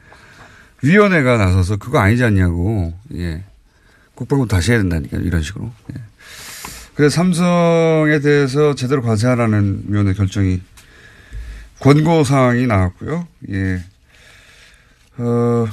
위원회가 0.82 1.36
나서서 1.36 1.76
그거 1.76 1.98
아니지 1.98 2.24
않냐고 2.24 2.92
예 3.14 3.42
국방부 4.14 4.46
다시 4.46 4.72
해야 4.72 4.78
된다니까 4.78 5.18
이런 5.18 5.42
식으로 5.42 5.70
예. 5.94 6.00
그래서 6.94 7.14
삼성에 7.14 8.20
대해서 8.20 8.74
제대로 8.74 9.02
과세하라는 9.02 9.84
위원회 9.88 10.12
결정이 10.12 10.60
권고 11.80 12.24
사항이 12.24 12.66
나왔고요 12.66 13.26
예 13.50 13.82
어, 15.18 15.66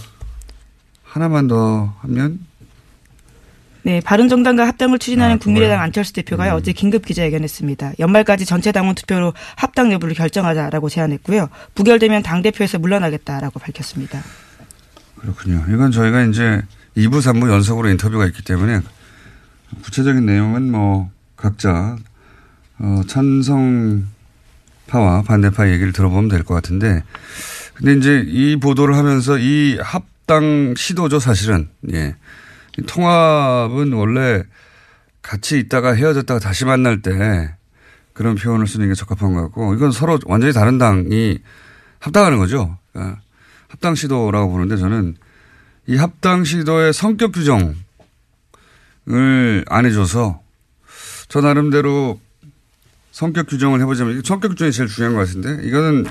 하나만 1.03 1.47
더 1.47 1.95
하면 2.01 2.39
네, 3.83 4.01
바른정당과 4.01 4.65
합당을 4.67 4.97
추진하는 4.97 5.35
아, 5.35 5.37
국민의당? 5.37 5.79
안철수 5.79 6.11
대표가 6.13 6.47
음. 6.47 6.55
어제 6.55 6.73
긴급 6.73 7.05
기자회견했습니다. 7.05 7.93
연말까지 7.99 8.43
전체 8.43 8.71
당원 8.71 8.95
투표로 8.95 9.35
합당 9.55 9.91
여부를 9.91 10.15
결정하자라고 10.15 10.89
제안했고요. 10.89 11.49
부결되면 11.75 12.23
당 12.23 12.41
대표에서 12.41 12.79
물러나겠다라고 12.79 13.59
밝혔습니다. 13.59 14.23
그렇군요. 15.19 15.63
이건 15.69 15.91
저희가 15.91 16.23
이제 16.23 16.61
2부, 16.97 17.19
3부 17.19 17.49
연속으로 17.51 17.89
인터뷰가 17.89 18.25
있기 18.27 18.43
때문에 18.43 18.81
구체적인 19.83 20.25
내용은 20.25 20.71
뭐 20.71 21.09
각자 21.35 21.97
어, 22.79 23.01
찬성파와 23.07 24.03
반대파 25.25 25.69
얘기를 25.69 25.91
들어보면 25.93 26.29
될 26.29 26.43
것 26.43 26.53
같은데 26.53 27.03
근데 27.73 27.93
이제 27.93 28.23
이 28.27 28.57
보도를 28.57 28.95
하면서 28.95 29.37
이 29.37 29.77
합당 29.81 30.73
시도죠 30.77 31.19
사실은 31.19 31.67
예. 31.93 32.15
이 32.77 32.81
통합은 32.83 33.93
원래 33.93 34.43
같이 35.21 35.57
있다가 35.59 35.93
헤어졌다가 35.93 36.39
다시 36.39 36.65
만날 36.65 37.01
때 37.01 37.53
그런 38.13 38.35
표현을 38.35 38.67
쓰는 38.67 38.87
게 38.87 38.93
적합한 38.93 39.33
것 39.33 39.41
같고 39.43 39.73
이건 39.73 39.91
서로 39.91 40.19
완전히 40.25 40.53
다른 40.53 40.77
당이 40.77 41.39
합당하는 41.99 42.37
거죠. 42.37 42.77
그러니까 42.93 43.19
합당 43.75 43.95
시도라고 43.95 44.51
보는데 44.51 44.77
저는 44.77 45.17
이 45.87 45.97
합당 45.97 46.45
시도의 46.45 46.93
성격 46.93 47.33
규정을 47.33 47.75
안 49.67 49.85
해줘서 49.85 50.41
저 51.27 51.41
나름대로 51.41 52.19
성격 53.11 53.47
규정을 53.47 53.81
해보자면 53.81 54.21
성격 54.23 54.49
규정이 54.49 54.71
제일 54.71 54.87
중요한 54.87 55.15
것 55.15 55.27
같은데 55.27 55.67
이거는 55.67 56.05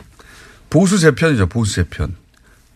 보수 0.68 0.98
재편이죠. 0.98 1.46
보수 1.46 1.76
재편. 1.76 2.16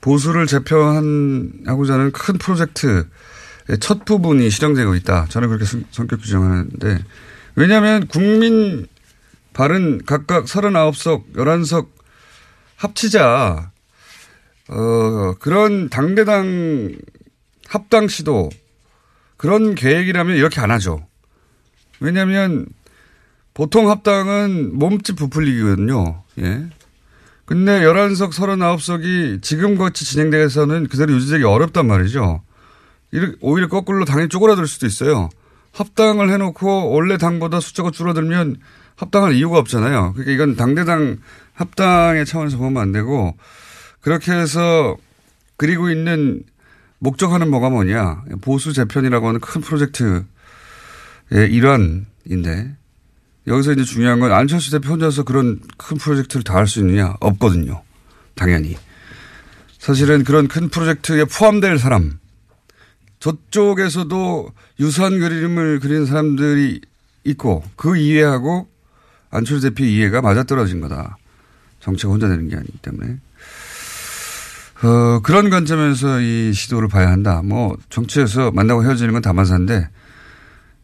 보수를 0.00 0.46
재편하고자 0.46 1.94
하는 1.94 2.12
큰 2.12 2.38
프로젝트의 2.38 3.04
첫 3.80 4.04
부분이 4.06 4.48
실행되고 4.48 4.94
있다. 4.94 5.26
저는 5.28 5.48
그렇게 5.48 5.66
성격 5.90 6.22
규정하는데 6.22 7.04
왜냐하면 7.56 8.06
국민 8.06 8.86
발은 9.52 10.02
각각 10.06 10.46
39석, 10.46 11.34
11석 11.34 11.88
합치자 12.76 13.72
어, 14.68 15.34
그런 15.38 15.88
당대당 15.88 16.94
합당 17.68 18.08
시도 18.08 18.50
그런 19.36 19.74
계획이라면 19.74 20.36
이렇게 20.36 20.60
안 20.60 20.70
하죠. 20.70 21.06
왜냐하면 22.00 22.66
보통 23.54 23.90
합당은 23.90 24.78
몸집 24.78 25.16
부풀리기거든요. 25.16 26.22
예. 26.40 26.66
근데 27.44 27.80
11석, 27.80 28.30
39석이 28.32 29.42
지금 29.42 29.78
같이 29.78 30.04
진행돼서는 30.04 30.88
그대로 30.88 31.14
유지되기 31.14 31.44
어렵단 31.44 31.86
말이죠. 31.86 32.42
오히려 33.40 33.68
거꾸로 33.68 34.04
당이 34.04 34.28
쪼그라들 34.28 34.66
수도 34.66 34.86
있어요. 34.86 35.30
합당을 35.72 36.30
해놓고 36.30 36.90
원래 36.90 37.16
당보다 37.16 37.60
숫자가 37.60 37.90
줄어들면 37.90 38.56
합당할 38.96 39.32
이유가 39.32 39.58
없잖아요. 39.58 40.12
그러니까 40.12 40.32
이건 40.32 40.56
당대당 40.56 41.18
합당의 41.54 42.26
차원에서 42.26 42.58
보면 42.58 42.82
안 42.82 42.92
되고 42.92 43.36
그렇게 44.08 44.32
해서 44.32 44.96
그리고 45.58 45.90
있는 45.90 46.42
목적하는 46.98 47.50
뭐가 47.50 47.68
뭐냐. 47.68 48.24
보수 48.40 48.72
재편이라고 48.72 49.28
하는 49.28 49.38
큰 49.38 49.60
프로젝트의 49.60 50.24
일환인데 51.30 52.74
여기서 53.46 53.72
이제 53.72 53.84
중요한 53.84 54.18
건 54.18 54.32
안철수 54.32 54.70
대표 54.70 54.88
혼자서 54.92 55.24
그런 55.24 55.60
큰 55.76 55.98
프로젝트를 55.98 56.42
다 56.42 56.54
할 56.54 56.66
수 56.66 56.80
있느냐? 56.80 57.16
없거든요. 57.20 57.82
당연히. 58.34 58.78
사실은 59.78 60.24
그런 60.24 60.48
큰 60.48 60.70
프로젝트에 60.70 61.26
포함될 61.26 61.78
사람, 61.78 62.18
저쪽에서도 63.20 64.50
유사한 64.80 65.18
그림을 65.18 65.80
그리는 65.80 66.06
사람들이 66.06 66.80
있고 67.24 67.62
그 67.76 67.98
이해하고 67.98 68.70
안철수 69.30 69.68
대표 69.68 69.84
이해가 69.84 70.22
맞아떨어진 70.22 70.80
거다. 70.80 71.18
정치가 71.80 72.10
혼자 72.10 72.26
되는 72.26 72.48
게 72.48 72.56
아니기 72.56 72.78
때문에. 72.78 73.18
어, 74.82 75.20
그런 75.22 75.50
관점에서 75.50 76.20
이 76.20 76.52
시도를 76.52 76.88
봐야 76.88 77.10
한다. 77.10 77.42
뭐, 77.44 77.76
정치에서 77.90 78.52
만나고 78.52 78.84
헤어지는 78.84 79.12
건 79.12 79.22
다만사인데, 79.22 79.88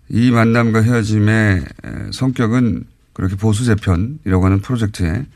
이 0.08 0.30
만남과 0.30 0.82
헤어짐의 0.82 1.64
성격은 2.12 2.84
그렇게 3.12 3.36
보수 3.36 3.64
재편이라고 3.64 4.44
하는 4.44 4.60
프로젝트에 4.60 5.26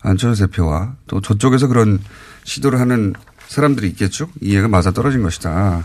안철수 0.00 0.46
대표와 0.46 0.94
또 1.08 1.20
저쪽에서 1.20 1.66
그런 1.66 1.98
시도를 2.44 2.78
하는 2.78 3.12
사람들이 3.48 3.88
있겠죠. 3.88 4.30
이해가 4.40 4.68
맞아 4.68 4.92
떨어진 4.92 5.22
것이다. 5.22 5.84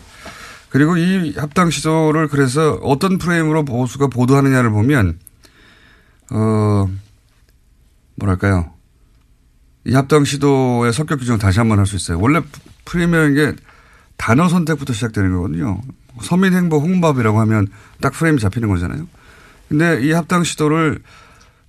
그리고 0.69 0.97
이 0.97 1.33
합당 1.37 1.69
시도를 1.69 2.27
그래서 2.27 2.73
어떤 2.83 3.17
프레임으로 3.17 3.65
보수가 3.65 4.07
보도하느냐를 4.07 4.69
보면, 4.69 5.19
어, 6.29 6.87
뭐랄까요. 8.15 8.71
이 9.85 9.93
합당 9.93 10.25
시도의 10.25 10.93
성격 10.93 11.19
규정을 11.19 11.39
다시 11.39 11.59
한번 11.59 11.79
할 11.79 11.85
수 11.85 11.95
있어요. 11.95 12.19
원래 12.19 12.41
프리미어인 12.85 13.33
게 13.33 13.55
단어 14.17 14.47
선택부터 14.47 14.93
시작되는 14.93 15.33
거거든요. 15.33 15.81
서민 16.21 16.53
행보 16.53 16.77
홍밥이라고 16.79 17.39
하면 17.41 17.67
딱 17.99 18.13
프레임이 18.13 18.39
잡히는 18.39 18.69
거잖아요. 18.69 19.07
근데 19.69 20.01
이 20.03 20.11
합당 20.11 20.43
시도를 20.43 21.01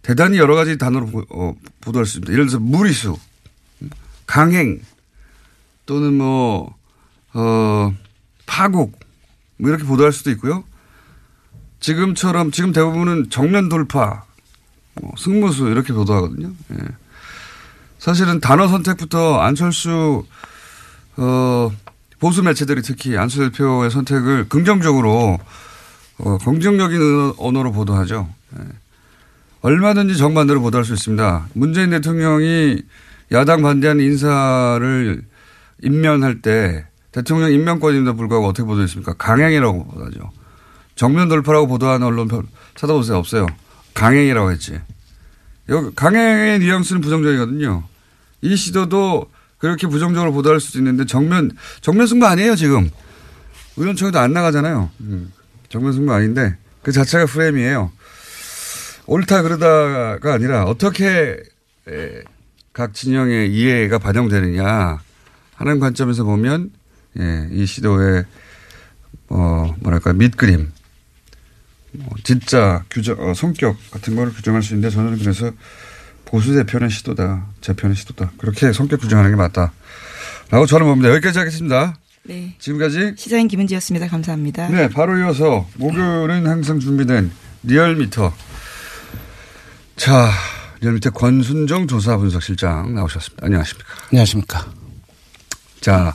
대단히 0.02 0.36
여러 0.36 0.54
가지 0.54 0.76
단어로 0.76 1.06
보, 1.06 1.24
어, 1.30 1.54
보도할 1.80 2.04
수 2.04 2.18
있습니다. 2.18 2.32
예를 2.32 2.46
들어서 2.46 2.58
무리수, 2.58 3.16
강행, 4.26 4.80
또는 5.86 6.18
뭐, 6.18 6.74
어, 7.32 7.94
파국, 8.46 8.98
뭐 9.58 9.70
이렇게 9.70 9.84
보도할 9.84 10.12
수도 10.12 10.30
있고요. 10.32 10.64
지금처럼, 11.80 12.50
지금 12.50 12.72
대부분은 12.72 13.30
정면 13.30 13.68
돌파, 13.68 14.24
뭐 15.00 15.12
승무수 15.16 15.68
이렇게 15.68 15.92
보도하거든요. 15.92 16.52
예. 16.72 16.76
사실은 18.02 18.40
단어 18.40 18.66
선택부터 18.66 19.38
안철수, 19.38 20.24
어, 21.16 21.70
보수 22.18 22.42
매체들이 22.42 22.82
특히 22.82 23.16
안철수 23.16 23.52
대표의 23.52 23.92
선택을 23.92 24.48
긍정적으로, 24.48 25.38
어, 26.18 26.38
긍정적인 26.38 27.34
언어로 27.38 27.70
보도하죠. 27.70 28.28
예. 28.58 28.64
얼마든지 29.60 30.16
정반대로 30.16 30.60
보도할 30.60 30.84
수 30.84 30.94
있습니다. 30.94 31.46
문재인 31.52 31.90
대통령이 31.90 32.82
야당 33.30 33.62
반대하는 33.62 34.04
인사를 34.04 35.22
임면할 35.84 36.42
때 36.42 36.84
대통령 37.12 37.52
임명권임에도 37.52 38.16
불구하고 38.16 38.48
어떻게 38.48 38.66
보도했습니까? 38.66 39.12
강행이라고 39.12 39.86
보도하죠. 39.86 40.32
정면 40.96 41.28
돌파라고 41.28 41.68
보도하는 41.68 42.04
언론 42.04 42.28
찾아보세요. 42.74 43.18
없어요. 43.18 43.46
강행이라고 43.94 44.50
했지. 44.50 44.80
강행의 45.94 46.58
뉘앙스는 46.58 47.00
부정적이거든요. 47.00 47.91
이 48.42 48.56
시도도 48.56 49.30
그렇게 49.58 49.86
부정적으로 49.86 50.32
보도할 50.32 50.60
수도 50.60 50.78
있는데 50.78 51.06
정면 51.06 51.52
정면 51.80 52.06
승부 52.06 52.26
아니에요 52.26 52.56
지금. 52.56 52.90
의원총회도 53.76 54.18
안 54.18 54.32
나가잖아요. 54.32 54.90
음, 55.00 55.32
정면 55.68 55.92
승부 55.92 56.12
아닌데 56.12 56.56
그 56.82 56.92
자체가 56.92 57.26
프레임이에요. 57.26 57.90
옳다 59.06 59.42
그러다가 59.42 60.34
아니라 60.34 60.64
어떻게 60.64 61.38
각 62.72 62.94
진영의 62.94 63.52
이해가 63.54 63.98
반영되느냐 63.98 65.00
하는 65.54 65.80
관점에서 65.80 66.24
보면 66.24 66.70
예, 67.18 67.48
이 67.52 67.66
시도의 67.66 68.24
어 69.28 69.74
뭐랄까 69.80 70.12
밑그림 70.12 70.72
뭐 71.92 72.08
진짜 72.24 72.84
규정 72.90 73.16
어, 73.20 73.34
성격 73.34 73.76
같은 73.90 74.16
거를 74.16 74.32
규정할 74.32 74.62
수 74.62 74.74
있는데 74.74 74.94
저는 74.94 75.18
그래서 75.18 75.52
보수 76.32 76.54
대표는 76.54 76.88
시도다 76.88 77.46
제 77.60 77.74
편의 77.74 77.94
시도다 77.94 78.32
그렇게 78.38 78.72
성격 78.72 79.02
규정하는 79.02 79.30
게 79.30 79.36
맞다 79.36 79.70
라고 80.50 80.64
저는 80.64 80.86
봅니다 80.86 81.10
여기까지 81.10 81.38
하겠습니다. 81.38 81.94
네. 82.24 82.56
지금까지 82.58 83.14
시사인 83.16 83.48
김은지였습니다. 83.48 84.08
감사합니다. 84.08 84.68
네, 84.68 84.88
바로 84.88 85.18
이어서 85.18 85.68
목요일은 85.76 86.46
항상 86.46 86.80
준비된 86.80 87.30
리얼미터 87.64 88.32
자, 89.96 90.30
리얼미터 90.80 91.10
권순정 91.10 91.86
조사 91.86 92.16
분석실장 92.16 92.94
나오셨습니다. 92.94 93.44
안녕하십니까. 93.44 93.92
안녕하십니까. 94.10 94.72
자, 95.80 96.14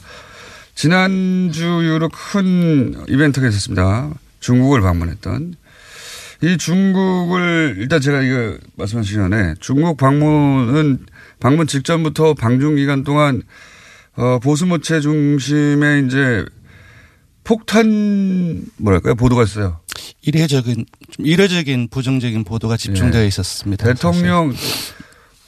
지난주 0.73 1.63
이후로 1.83 2.09
큰 2.09 3.05
이벤트가 3.07 3.47
있었습니다. 3.47 4.09
중국을 4.39 4.81
방문했던. 4.81 5.55
이 6.41 6.57
중국을 6.57 7.75
일단 7.79 7.99
제가 7.99 8.21
이거 8.21 8.57
말씀하시기 8.75 9.15
전에 9.15 9.55
중국 9.59 9.97
방문은 9.97 10.99
방문 11.39 11.67
직전부터 11.67 12.35
방중 12.35 12.75
기간 12.75 13.03
동안 13.03 13.41
어, 14.15 14.39
보수 14.39 14.67
매체 14.67 15.01
중심의 15.01 16.05
이제 16.05 16.45
폭탄 17.43 18.65
뭐랄까요 18.77 19.15
보도가 19.15 19.43
있어요. 19.43 19.79
이례적인 20.21 20.85
좀 21.11 21.25
이례적인 21.25 21.87
부정적인 21.89 22.43
보도가 22.43 22.77
집중되어 22.77 23.21
네. 23.21 23.27
있었습니다. 23.27 23.85
대통령 23.85 24.53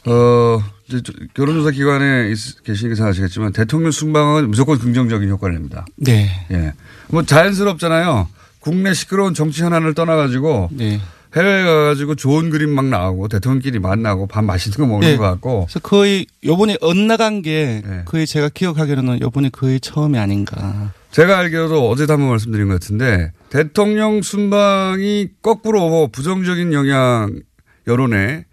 어 0.05 0.63
이제 0.87 1.01
결혼조사 1.33 1.71
기관에 1.71 2.33
계시니까 2.63 3.05
아시겠지만 3.05 3.51
대통령 3.51 3.91
순방은 3.91 4.49
무조건 4.49 4.79
긍정적인 4.79 5.29
효과를 5.29 5.55
냅니다. 5.55 5.85
네. 5.97 6.29
예. 6.51 6.73
뭐 7.09 7.23
자연스럽잖아요. 7.23 8.27
국내 8.59 8.93
시끄러운 8.93 9.33
정치 9.33 9.63
현안을 9.63 9.93
떠나가지고 9.93 10.69
네. 10.71 10.99
해외에 11.35 11.63
가가지고 11.63 12.15
좋은 12.15 12.49
그림 12.49 12.71
막 12.71 12.85
나오고 12.85 13.27
대통령끼리 13.27 13.79
만나고 13.79 14.27
밥 14.27 14.43
맛있는 14.43 14.77
거 14.77 14.87
먹는 14.87 15.07
네. 15.07 15.17
것 15.17 15.23
같고. 15.23 15.65
그래서 15.65 15.79
거의 15.79 16.25
요번에 16.43 16.75
엇나간 16.81 17.41
게 17.41 17.81
네. 17.85 18.01
거의 18.05 18.25
제가 18.25 18.49
기억하기로는 18.49 19.21
요번에 19.21 19.49
거의 19.49 19.79
처음이 19.79 20.17
아닌가. 20.17 20.91
제가 21.11 21.37
알기로도 21.37 21.89
어제도 21.89 22.13
한번 22.13 22.29
말씀드린 22.29 22.67
것 22.67 22.73
같은데 22.79 23.31
대통령 23.49 24.21
순방이 24.21 25.29
거꾸로 25.41 26.07
부정적인 26.11 26.73
영향 26.73 27.41
여론에 27.87 28.45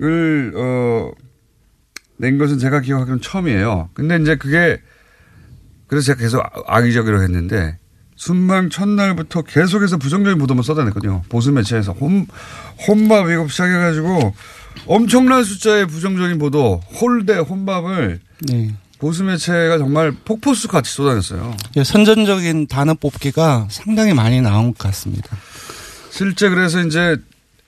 을, 0.00 0.52
어, 0.56 1.10
낸 2.16 2.38
것은 2.38 2.58
제가 2.58 2.80
기억하기로는 2.80 3.20
처음이에요. 3.20 3.90
근데 3.94 4.16
이제 4.16 4.36
그게 4.36 4.80
그래서 5.86 6.06
제가 6.06 6.18
계속 6.18 6.42
악의적이라고 6.66 7.22
했는데 7.22 7.78
순방 8.16 8.70
첫날부터 8.70 9.42
계속해서 9.42 9.96
부정적인 9.98 10.38
보도만 10.38 10.62
쏟아냈거든요. 10.62 11.22
보수 11.28 11.52
매체에서 11.52 11.92
홈, 11.92 12.26
혼밥 12.86 13.28
이거 13.30 13.48
시작해가지고 13.48 14.34
엄청난 14.86 15.44
숫자의 15.44 15.86
부정적인 15.86 16.38
보도, 16.38 16.80
홀대, 17.00 17.38
혼밥을 17.38 18.20
네. 18.48 18.74
보수 18.98 19.24
매체가 19.24 19.78
정말 19.78 20.12
폭포수 20.12 20.68
같이 20.68 20.92
쏟아냈어요. 20.92 21.56
예, 21.76 21.84
선전적인 21.84 22.68
단어 22.68 22.94
뽑기가 22.94 23.68
상당히 23.70 24.14
많이 24.14 24.40
나온 24.40 24.68
것 24.68 24.78
같습니다. 24.78 25.36
실제 26.10 26.48
그래서 26.48 26.80
이제 26.80 27.16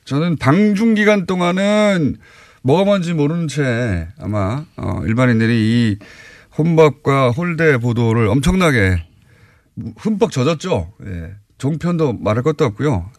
저는 0.04 0.36
방중 0.36 0.94
기간 0.94 1.26
동안은 1.26 2.16
뭐가 2.62 2.84
뭔지 2.84 3.12
모르는 3.12 3.48
채 3.48 4.08
아마 4.20 4.64
어 4.76 5.02
일반인들이 5.04 5.54
이 5.54 5.96
혼밥과 6.56 7.32
홀대 7.32 7.78
보도를 7.78 8.28
엄청나게 8.28 9.04
흠뻑 9.96 10.30
젖었죠. 10.30 10.92
예. 11.06 11.34
종편도 11.58 12.14
말할 12.14 12.42
것도 12.42 12.64
없고요. 12.64 13.10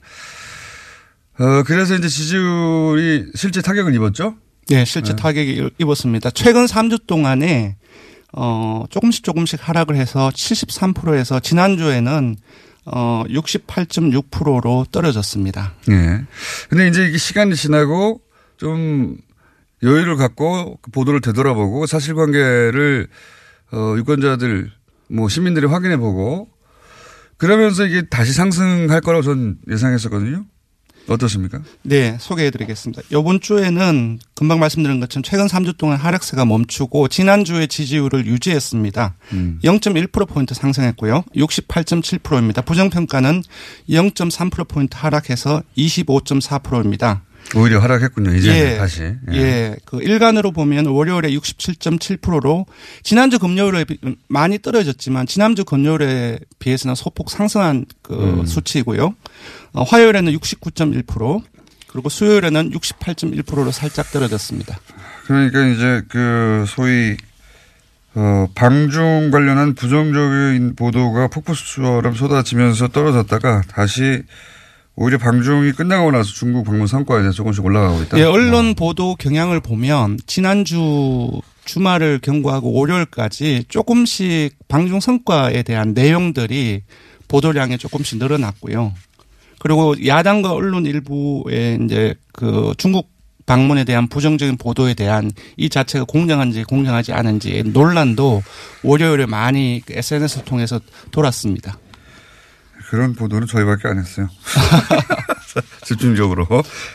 어, 1.39 1.63
그래서 1.65 1.95
이제 1.95 2.07
지지율이 2.07 3.31
실제 3.35 3.61
타격을 3.61 3.93
입었죠? 3.93 4.35
네, 4.69 4.85
실제 4.85 5.13
네. 5.13 5.15
타격이 5.15 5.69
입었습니다. 5.77 6.31
최근 6.31 6.65
3주 6.65 7.07
동안에 7.07 7.77
어, 8.33 8.83
조금씩 8.89 9.23
조금씩 9.23 9.67
하락을 9.67 9.95
해서 9.95 10.29
73%에서 10.29 11.39
지난주에는 11.39 12.35
어, 12.85 13.23
68.6%로 13.27 14.85
떨어졌습니다. 14.91 15.73
네. 15.87 16.23
근데 16.69 16.87
이제 16.87 17.05
이게 17.07 17.17
시간이 17.17 17.55
지나고 17.55 18.21
좀 18.57 19.17
여유를 19.83 20.15
갖고 20.15 20.79
보도를 20.91 21.21
되돌아보고 21.21 21.85
사실관계를 21.85 23.07
어, 23.71 23.95
유권자들 23.97 24.71
뭐 25.09 25.29
시민들이 25.29 25.65
확인해 25.65 25.97
보고 25.97 26.49
그러면서 27.37 27.85
이게 27.85 28.07
다시 28.09 28.33
상승할 28.33 29.01
거라고 29.01 29.23
전 29.23 29.57
예상했었거든요. 29.69 30.45
어떻습니까? 31.07 31.61
네, 31.83 32.17
소개해 32.19 32.51
드리겠습니다. 32.51 33.01
이번 33.11 33.39
주에는 33.39 34.19
금방 34.35 34.59
말씀드린 34.59 34.99
것처럼 34.99 35.23
최근 35.23 35.47
3주 35.47 35.77
동안 35.77 35.97
하락세가 35.97 36.45
멈추고 36.45 37.07
지난주에 37.07 37.67
지지율을 37.67 38.25
유지했습니다. 38.25 39.15
음. 39.33 39.59
0.1%포인트 39.63 40.53
상승했고요. 40.53 41.23
68.7%입니다. 41.35 42.61
부정평가는 42.61 43.41
0.3%포인트 43.89 44.97
하락해서 44.97 45.63
25.4%입니다. 45.77 47.23
오히려 47.55 47.79
하락했군요. 47.79 48.35
이제 48.35 48.73
예, 48.73 48.77
다시. 48.77 49.01
예. 49.03 49.17
예. 49.33 49.75
그 49.85 50.01
일간으로 50.01 50.51
보면 50.51 50.87
월요일에 50.87 51.29
67.7%로 51.29 52.65
지난주 53.03 53.39
금요일에 53.39 53.85
많이 54.27 54.59
떨어졌지만 54.59 55.27
지난주 55.27 55.63
금요일에 55.63 56.39
비해서는 56.59 56.95
소폭 56.95 57.29
상승한 57.29 57.85
그 58.01 58.13
음. 58.13 58.45
수치이고요. 58.45 59.15
어, 59.73 59.83
화요일에는 59.83 60.33
69.1% 60.33 61.41
그리고 61.87 62.09
수요일에는 62.09 62.71
68.1%로 62.71 63.71
살짝 63.71 64.11
떨어졌습니다. 64.11 64.77
그러니까 65.25 65.65
이제 65.67 66.01
그 66.09 66.65
소위 66.67 67.17
어, 68.15 68.47
방중 68.55 69.29
관련한 69.31 69.75
부정적인 69.75 70.75
보도가 70.75 71.27
폭포수처럼 71.27 72.15
쏟아지면서 72.15 72.87
떨어졌다가 72.87 73.61
다시 73.67 74.23
오히려 74.99 75.19
방중이 75.19 75.73
끝나고 75.73 76.09
나서 76.09 76.31
중국 76.31 76.65
방문 76.65 76.87
성과에 76.87 77.19
대해서 77.19 77.35
조금씩 77.35 77.63
올라가고 77.63 78.01
있다. 78.01 78.17
예, 78.17 78.23
언론 78.23 78.73
보도 78.73 79.15
경향을 79.15 79.59
보면 79.59 80.17
지난주 80.25 81.29
주말을 81.65 82.19
경고하고 82.19 82.73
월요일까지 82.73 83.65
조금씩 83.69 84.57
방중 84.67 84.99
성과에 84.99 85.61
대한 85.61 85.93
내용들이 85.93 86.81
보도량이 87.27 87.77
조금씩 87.77 88.17
늘어났고요. 88.17 88.93
그리고 89.59 89.93
야당과 90.03 90.51
언론 90.51 90.87
일부의 90.87 91.79
이제 91.83 92.15
그 92.33 92.73
중국 92.77 93.11
방문에 93.45 93.83
대한 93.83 94.07
부정적인 94.07 94.57
보도에 94.57 94.95
대한 94.95 95.31
이 95.57 95.69
자체가 95.69 96.05
공정한지 96.05 96.63
공정하지 96.63 97.13
않은지 97.13 97.63
논란도 97.65 98.41
월요일에 98.83 99.27
많이 99.27 99.83
SNS를 99.87 100.43
통해서 100.43 100.79
돌았습니다. 101.11 101.77
그런 102.89 103.13
보도는 103.13 103.47
저희밖에 103.47 103.87
안 103.87 103.99
했어요. 103.99 104.29
집중적으로. 105.83 106.47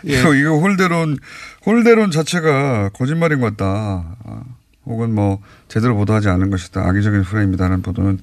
예. 0.07 0.20
이거, 0.20 0.35
이거 0.35 0.59
홀대론, 0.59 1.18
홀대론 1.66 2.11
자체가 2.11 2.90
거짓말인 2.90 3.40
것 3.40 3.57
같다. 3.57 4.16
아, 4.24 4.42
혹은 4.87 5.14
뭐, 5.14 5.40
제대로 5.68 5.94
보도하지 5.96 6.28
않은 6.28 6.50
것이다. 6.50 6.87
악의적인 6.88 7.22
프레임이다라는 7.24 7.83
보도는 7.83 8.20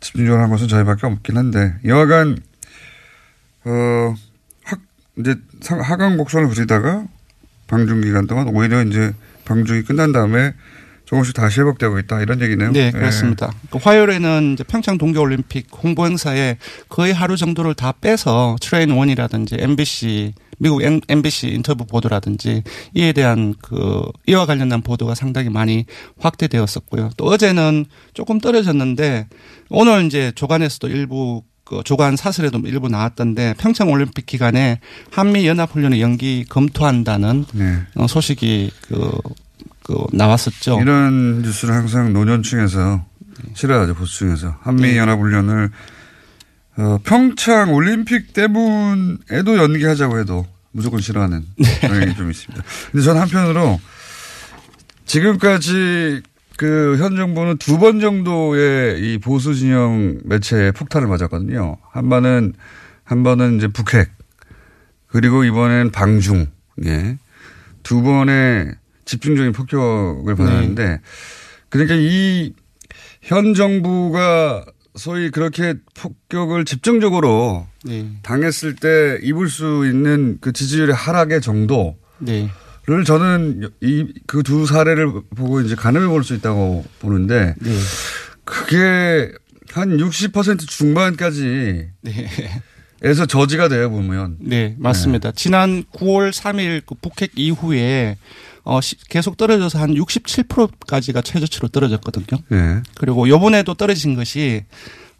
집중적으로 0.00 0.42
한 0.42 0.50
것은 0.50 0.68
저희밖에 0.68 1.06
없긴 1.06 1.36
한데, 1.36 1.74
여하간, 1.84 2.38
어, 3.64 4.14
확, 4.64 4.80
이제 5.18 5.34
상- 5.60 5.80
하강 5.80 6.16
곡선을 6.16 6.48
그리다가 6.48 7.04
방중 7.66 8.02
기간 8.02 8.26
동안 8.26 8.48
오히려 8.48 8.82
이제 8.84 9.12
방중이 9.46 9.82
끝난 9.82 10.12
다음에 10.12 10.54
조금씩 11.06 11.34
다시 11.34 11.60
회복되고 11.60 11.98
있다. 12.00 12.20
이런 12.20 12.40
얘기네요. 12.42 12.72
네, 12.72 12.86
예. 12.86 12.90
그렇습니다. 12.90 13.52
그 13.70 13.78
화요일에는 13.78 14.54
이제 14.54 14.64
평창 14.64 14.98
동계올림픽 14.98 15.68
홍보 15.82 16.04
행사에 16.04 16.58
거의 16.88 17.14
하루 17.14 17.36
정도를 17.36 17.74
다 17.74 17.92
빼서 17.92 18.56
Train 18.60 18.90
One이라든지 18.90 19.56
MBC 19.58 20.34
미국 20.58 20.82
NBC 20.82 21.48
인터뷰 21.48 21.86
보도라든지 21.86 22.62
이에 22.94 23.12
대한 23.12 23.54
그 23.62 24.02
이와 24.26 24.46
관련된 24.46 24.82
보도가 24.82 25.14
상당히 25.14 25.48
많이 25.48 25.86
확대되었었고요. 26.18 27.10
또 27.16 27.26
어제는 27.26 27.86
조금 28.14 28.40
떨어졌는데 28.40 29.28
오늘 29.70 30.06
이제 30.06 30.32
조간에서도 30.34 30.88
일부 30.88 31.42
그 31.64 31.82
조간 31.84 32.16
사설에도 32.16 32.60
일부 32.64 32.88
나왔던데 32.88 33.54
평창 33.58 33.90
올림픽 33.90 34.24
기간에 34.24 34.80
한미 35.10 35.46
연합 35.46 35.72
훈련의 35.72 36.00
연기 36.00 36.44
검토한다는 36.48 37.44
네. 37.52 37.78
어, 37.96 38.06
소식이 38.06 38.70
그, 38.82 39.18
그 39.86 39.96
나왔었죠. 40.12 40.80
이런 40.80 41.42
뉴스를 41.42 41.72
항상 41.74 42.12
노년층에서 42.12 43.04
싫어하죠, 43.54 43.94
보수층에서. 43.94 44.56
한미 44.62 44.96
연합훈련을, 44.96 45.70
어, 46.78 46.98
평창 47.04 47.72
올림픽 47.72 48.32
때문에도 48.32 49.56
연기하자고 49.56 50.18
해도 50.18 50.44
무조건 50.72 51.00
싫어하는 51.00 51.44
경향이 51.82 52.16
좀 52.16 52.30
있습니다. 52.30 52.64
근데 52.90 53.04
전 53.04 53.16
한편으로 53.16 53.80
지금까지 55.04 56.22
그 56.56 56.96
현 56.98 57.16
정부는 57.16 57.58
두 57.58 57.78
번 57.78 58.00
정도의 58.00 59.00
이 59.00 59.18
보수 59.18 59.54
진영 59.54 60.18
매체에 60.24 60.72
폭탄을 60.72 61.06
맞았거든요. 61.06 61.76
한 61.92 62.08
번은, 62.08 62.54
한 63.04 63.22
번은 63.22 63.58
이제 63.58 63.68
북핵. 63.68 64.10
그리고 65.06 65.44
이번엔 65.44 65.92
방중. 65.92 66.46
예. 66.86 67.18
두 67.82 68.02
번의 68.02 68.74
집중적인 69.06 69.52
폭격을 69.52 70.36
받았는데 70.36 71.00
그러니까 71.70 71.94
이 71.98 72.52
현 73.22 73.54
정부가 73.54 74.64
소위 74.94 75.30
그렇게 75.30 75.74
폭격을 75.94 76.64
집중적으로 76.64 77.66
네. 77.84 78.08
당했을 78.22 78.76
때 78.76 79.18
입을 79.22 79.48
수 79.48 79.84
있는 79.84 80.38
그 80.40 80.52
지지율의 80.52 80.94
하락의 80.94 81.40
정도를 81.40 81.94
네. 82.20 82.48
저는 83.04 83.68
이 83.82 84.06
그 84.28 84.44
두 84.44 84.64
사례를 84.64 85.08
보고 85.34 85.60
이제 85.60 85.74
가늠해 85.74 86.06
볼 86.06 86.22
수 86.22 86.34
있다고 86.34 86.84
보는데 87.00 87.56
네. 87.60 87.70
그게 88.44 89.32
한 89.72 89.96
60% 89.96 90.68
중반까지 90.68 91.88
네. 92.02 92.28
에서 93.02 93.26
저지가 93.26 93.68
돼요 93.68 93.90
보면 93.90 94.36
네, 94.40 94.74
맞습니다. 94.78 95.32
지난 95.32 95.84
9월 95.92 96.30
3일 96.32 96.82
그 96.86 96.94
북핵 96.94 97.32
이후에 97.36 98.16
어, 98.66 98.80
시- 98.80 98.96
계속 99.08 99.36
떨어져서 99.36 99.78
한 99.78 99.94
67%까지가 99.94 101.22
최저치로 101.22 101.68
떨어졌거든요. 101.68 102.42
네. 102.48 102.82
그리고 102.96 103.28
요번에도 103.28 103.74
떨어진 103.74 104.14
것이 104.16 104.64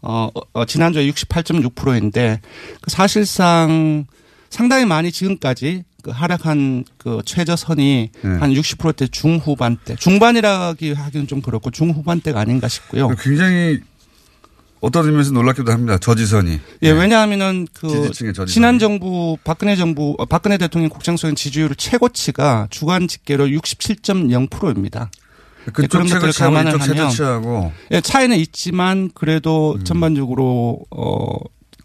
어, 0.01 0.29
어, 0.35 0.41
어, 0.53 0.65
지난주에 0.65 1.09
68.6%인데 1.09 2.41
그 2.81 2.91
사실상 2.91 4.05
상당히 4.49 4.85
많이 4.85 5.11
지금까지 5.11 5.83
그 6.03 6.11
하락한 6.11 6.83
그 6.97 7.21
최저선이 7.25 8.09
네. 8.21 8.29
한 8.37 8.53
60%대 8.53 9.07
중후반대, 9.07 9.95
중반이라기 9.95 10.93
하기는 10.93 11.27
좀 11.27 11.41
그렇고 11.41 11.71
중후반대가 11.71 12.39
아닌가 12.39 12.67
싶고요. 12.67 13.09
굉장히 13.21 13.79
어떤 14.79 15.05
의미에서 15.05 15.31
놀랍기도 15.31 15.71
합니다 15.71 15.97
저지선이 15.97 16.59
예, 16.83 16.91
왜냐하면은 16.91 17.67
그. 17.73 18.11
지난 18.47 18.79
정부 18.79 19.37
박근혜 19.43 19.75
정부 19.75 20.15
어, 20.17 20.25
박근혜 20.25 20.57
대통령 20.57 20.89
국정수행 20.89 21.35
지지율 21.35 21.75
최고치가 21.75 22.67
주간 22.69 23.07
집계로 23.07 23.47
67.0%입니다. 23.47 25.09
그쪽 25.73 25.89
그런 25.89 26.07
것들을 26.07 26.33
감안을 26.33 26.79
하면 26.79 27.71
예, 27.91 28.01
차이는 28.01 28.37
있지만 28.37 29.09
그래도 29.13 29.75
음. 29.79 29.83
전반적으로 29.83 30.79
어 30.91 31.37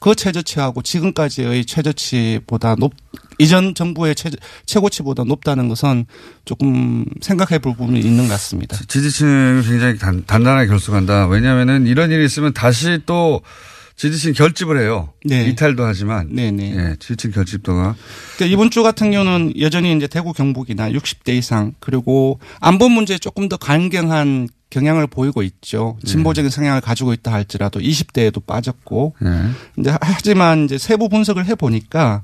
그 0.02 0.16
최저치하고 0.16 0.82
지금까지의 0.82 1.64
최저치보다 1.64 2.74
높 2.74 2.92
이전 3.38 3.72
정부의 3.72 4.16
최, 4.16 4.30
최고치보다 4.66 5.22
높다는 5.22 5.68
것은 5.68 6.06
조금 6.44 7.04
생각해 7.20 7.60
볼 7.60 7.76
부분이 7.76 8.00
있는 8.00 8.24
것 8.24 8.30
같습니다. 8.30 8.76
지지층이 8.88 9.62
굉장히 9.62 9.98
단, 9.98 10.24
단단하게 10.26 10.66
결속한다. 10.66 11.28
왜냐하면은 11.28 11.86
이런 11.86 12.10
일이 12.10 12.24
있으면 12.24 12.52
다시 12.52 12.98
또 13.06 13.42
지지층 13.94 14.32
결집을 14.32 14.80
해요. 14.80 15.12
네. 15.24 15.46
이탈도 15.46 15.84
하지만. 15.84 16.34
네네. 16.34 16.74
예, 16.74 16.96
지지층 16.98 17.30
결집도가. 17.30 17.94
그러니까 18.36 18.52
이번 18.52 18.70
주 18.70 18.82
같은 18.82 19.12
경우는 19.12 19.54
여전히 19.60 19.96
이제 19.96 20.08
대구 20.08 20.32
경북이나 20.32 20.90
60대 20.90 21.28
이상 21.28 21.74
그리고 21.78 22.40
안보 22.60 22.88
문제에 22.88 23.18
조금 23.18 23.48
더 23.48 23.56
강경한 23.56 24.48
경향을 24.72 25.06
보이고 25.06 25.42
있죠. 25.42 25.98
진보적인 26.04 26.50
성향을 26.50 26.80
가지고 26.80 27.12
있다 27.12 27.30
할지라도 27.30 27.78
20대에도 27.78 28.44
빠졌고. 28.46 29.14
예. 29.22 29.28
이제 29.78 29.94
하지만 30.00 30.64
이제 30.64 30.78
세부 30.78 31.10
분석을 31.10 31.44
해 31.44 31.54
보니까 31.54 32.22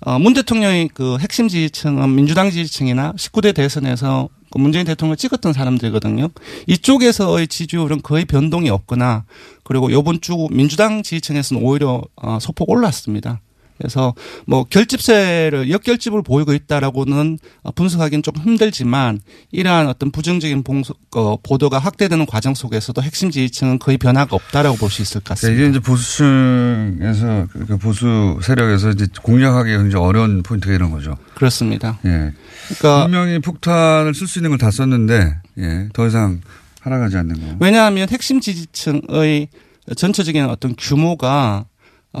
어, 0.00 0.18
문 0.18 0.34
대통령의 0.34 0.90
그 0.92 1.16
핵심 1.18 1.48
지지층은 1.48 2.14
민주당 2.14 2.50
지지층이나 2.50 3.14
19대 3.14 3.54
대선에서 3.54 4.28
그 4.50 4.58
문재인 4.58 4.84
대통령을 4.84 5.16
찍었던 5.16 5.52
사람들이거든요. 5.54 6.28
이쪽에서의 6.66 7.48
지지율은 7.48 8.02
거의 8.02 8.26
변동이 8.26 8.68
없거나 8.68 9.24
그리고 9.64 9.90
요번 9.90 10.20
주 10.20 10.46
민주당 10.50 11.02
지지층에서는 11.02 11.62
오히려 11.62 12.02
어, 12.16 12.38
소폭 12.38 12.68
올랐습니다. 12.68 13.40
그래서 13.78 14.12
뭐 14.46 14.64
결집세를 14.64 15.70
역결집을 15.70 16.22
보이고 16.22 16.52
있다라고는 16.52 17.38
어, 17.62 17.70
분석하기는 17.72 18.22
좀 18.22 18.34
힘들지만 18.36 19.20
이러한 19.52 19.88
어떤 19.88 20.10
부정적인 20.10 20.64
봉소, 20.64 20.94
어, 21.14 21.36
보도가 21.42 21.78
확대되는 21.78 22.26
과정 22.26 22.54
속에서도 22.54 23.00
핵심 23.02 23.30
지지층은 23.30 23.78
거의 23.78 23.96
변화가 23.98 24.34
없다라고 24.34 24.76
볼 24.76 24.90
수 24.90 25.02
있을 25.02 25.20
것 25.20 25.24
자, 25.26 25.34
같습니다. 25.34 25.60
이게 25.62 25.70
이제 25.70 25.78
보수층에서 25.80 27.46
그- 27.52 27.66
그 27.66 27.78
보수 27.78 28.38
세력에서 28.42 28.90
이제 28.90 29.06
공략하기 29.22 29.70
굉장히 29.70 30.04
어려운 30.04 30.42
포인트가 30.42 30.74
이런 30.74 30.90
거죠. 30.90 31.16
그렇습니다. 31.34 31.98
예. 32.04 32.32
그러니까 32.78 33.04
분명히 33.04 33.38
폭탄을 33.38 34.14
쓸 34.14 34.26
수 34.26 34.38
있는 34.38 34.50
걸 34.50 34.58
다 34.58 34.70
썼는데, 34.70 35.36
예, 35.58 35.88
더 35.92 36.06
이상 36.06 36.40
하락하지 36.80 37.16
않는 37.18 37.34
거. 37.40 37.56
왜냐하면 37.60 38.08
핵심 38.10 38.40
지지층의 38.40 39.48
전체적인 39.96 40.44
어떤 40.46 40.74
규모가 40.76 41.64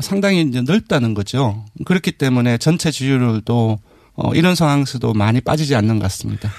상당히 0.00 0.42
이제 0.42 0.60
넓다는 0.60 1.14
거죠. 1.14 1.64
그렇기 1.84 2.12
때문에 2.12 2.58
전체 2.58 2.90
지지율도 2.90 3.78
어, 4.14 4.34
이런 4.34 4.54
상황에서도 4.54 5.14
많이 5.14 5.40
빠지지 5.40 5.74
않는 5.76 5.98
것 5.98 6.04
같습니다. 6.04 6.50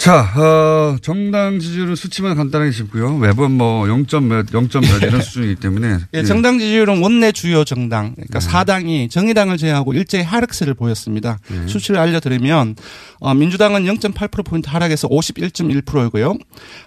자, 0.00 0.22
어, 0.34 0.96
정당 1.02 1.60
지지율은 1.60 1.94
수치만 1.94 2.34
간단하게 2.34 2.70
짚고요. 2.70 3.18
매번 3.18 3.52
뭐 3.52 3.84
0점 3.84 4.22
몇, 4.24 4.46
0점 4.46 4.80
몇 4.80 5.06
이런 5.06 5.20
수준이기 5.20 5.56
때문에. 5.56 5.98
예, 6.14 6.22
정당 6.22 6.58
지지율은 6.58 7.02
원내 7.02 7.32
주요 7.32 7.64
정당, 7.64 8.14
그러니까 8.14 8.40
사 8.40 8.64
4당이 8.64 9.10
정의당을 9.10 9.58
제외하고 9.58 9.92
일제히 9.92 10.22
하락세를 10.22 10.72
보였습니다. 10.72 11.38
수치를 11.66 12.00
알려드리면 12.00 12.76
어, 13.18 13.34
민주당은 13.34 13.84
0.8%포인트 13.84 14.70
하락해서 14.70 15.06
51.1%이고요. 15.06 16.34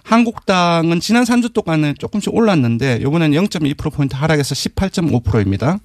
한국당은 0.02 0.98
지난 0.98 1.22
3주 1.22 1.52
동안은 1.52 1.94
조금씩 2.00 2.34
올랐는데 2.34 2.98
이번에는 3.00 3.46
0.2%포인트 3.46 4.16
하락해서 4.16 4.56
18.5%입니다. 4.56 5.78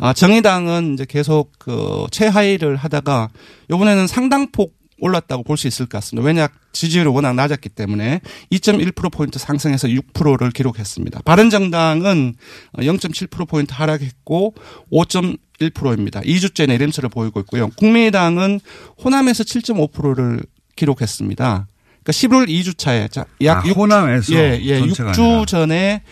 아, 0.00 0.12
정의당은 0.12 0.94
이제 0.94 1.06
계속 1.08 1.52
그 1.56 2.06
최하위를 2.10 2.74
하다가 2.74 3.28
이번에는 3.70 4.08
상당폭 4.08 4.83
올랐다고 5.04 5.42
볼 5.42 5.56
수 5.56 5.66
있을 5.68 5.86
것 5.86 5.98
같습니다. 5.98 6.26
왜냐 6.26 6.48
지지율이 6.72 7.08
워낙 7.10 7.34
낮았기 7.34 7.68
때문에 7.68 8.20
2.1%포인트 8.50 9.38
상승해서 9.38 9.86
6%를 9.88 10.50
기록했습니다. 10.50 11.20
바른정당은 11.24 12.34
0.7%포인트 12.78 13.72
하락했고 13.74 14.54
5.1%입니다. 14.90 16.20
2주째 16.20 16.66
내림세를 16.66 17.08
보이고 17.10 17.40
있고요. 17.40 17.68
국민의당은 17.76 18.60
호남에서 19.04 19.44
7.5%를 19.44 20.40
기록했습니다. 20.76 21.66
그러니까 22.02 22.12
11월 22.12 22.48
2주차에 22.48 23.24
약 23.44 23.64
아, 23.64 23.68
육- 23.68 23.76
호남에서 23.76 24.34
예, 24.34 24.58
예, 24.62 24.78
전체가 24.80 25.12
6주 25.12 25.20
아니라. 25.22 25.44
전에 25.46 26.02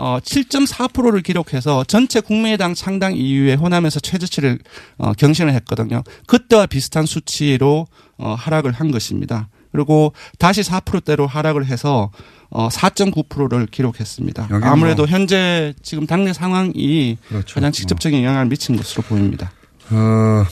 어, 0.00 0.18
7.4%를 0.22 1.22
기록해서 1.22 1.82
전체 1.82 2.20
국민의당 2.20 2.72
창당 2.74 3.16
이후에 3.16 3.54
호남에서 3.54 3.98
최저치를 3.98 4.60
어, 4.98 5.12
경신을 5.12 5.52
했거든요. 5.54 6.04
그때와 6.28 6.66
비슷한 6.66 7.04
수치로 7.04 7.88
어, 8.16 8.34
하락을 8.38 8.70
한 8.70 8.92
것입니다. 8.92 9.48
그리고 9.72 10.12
다시 10.38 10.62
4%대로 10.62 11.26
하락을 11.26 11.66
해서 11.66 12.10
어 12.50 12.68
4.9%를 12.68 13.66
기록했습니다. 13.66 14.44
여기는 14.44 14.62
아무래도 14.64 15.02
뭐- 15.02 15.06
현재 15.10 15.74
지금 15.82 16.06
당내 16.06 16.32
상황이 16.32 17.18
그렇죠. 17.28 17.54
가장 17.56 17.72
직접적인 17.72 18.22
영향을 18.24 18.46
미친 18.46 18.76
것으로 18.76 19.02
보입니다. 19.02 19.52
어, 19.90 20.44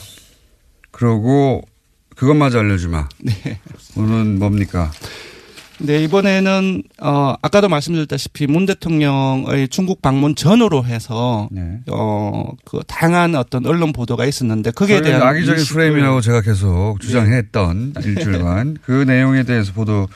그러고 0.91 1.61
그것마저 2.15 2.59
알려주마. 2.59 3.09
네. 3.23 3.59
오늘은 3.95 4.37
뭡니까? 4.39 4.91
네, 5.79 6.03
이번에는 6.03 6.83
어 7.01 7.35
아까도 7.41 7.69
말씀드렸다시피 7.69 8.47
문 8.47 8.65
대통령의 8.65 9.67
중국 9.69 10.01
방문 10.01 10.35
전후로 10.35 10.85
해서 10.85 11.47
네. 11.51 11.79
어그 11.87 12.81
다양한 12.87 13.35
어떤 13.35 13.65
언론 13.65 13.93
보도가 13.93 14.25
있었는데 14.25 14.71
저희는 14.71 15.03
대한 15.03 15.21
악의적인 15.21 15.65
프레임이라고 15.65 16.21
제가 16.21 16.41
계속 16.41 16.97
주장했던 16.99 17.93
일주일간 18.03 18.77
그 18.83 19.03
내용에 19.03 19.43
대해서 19.43 19.73
보도 19.73 20.07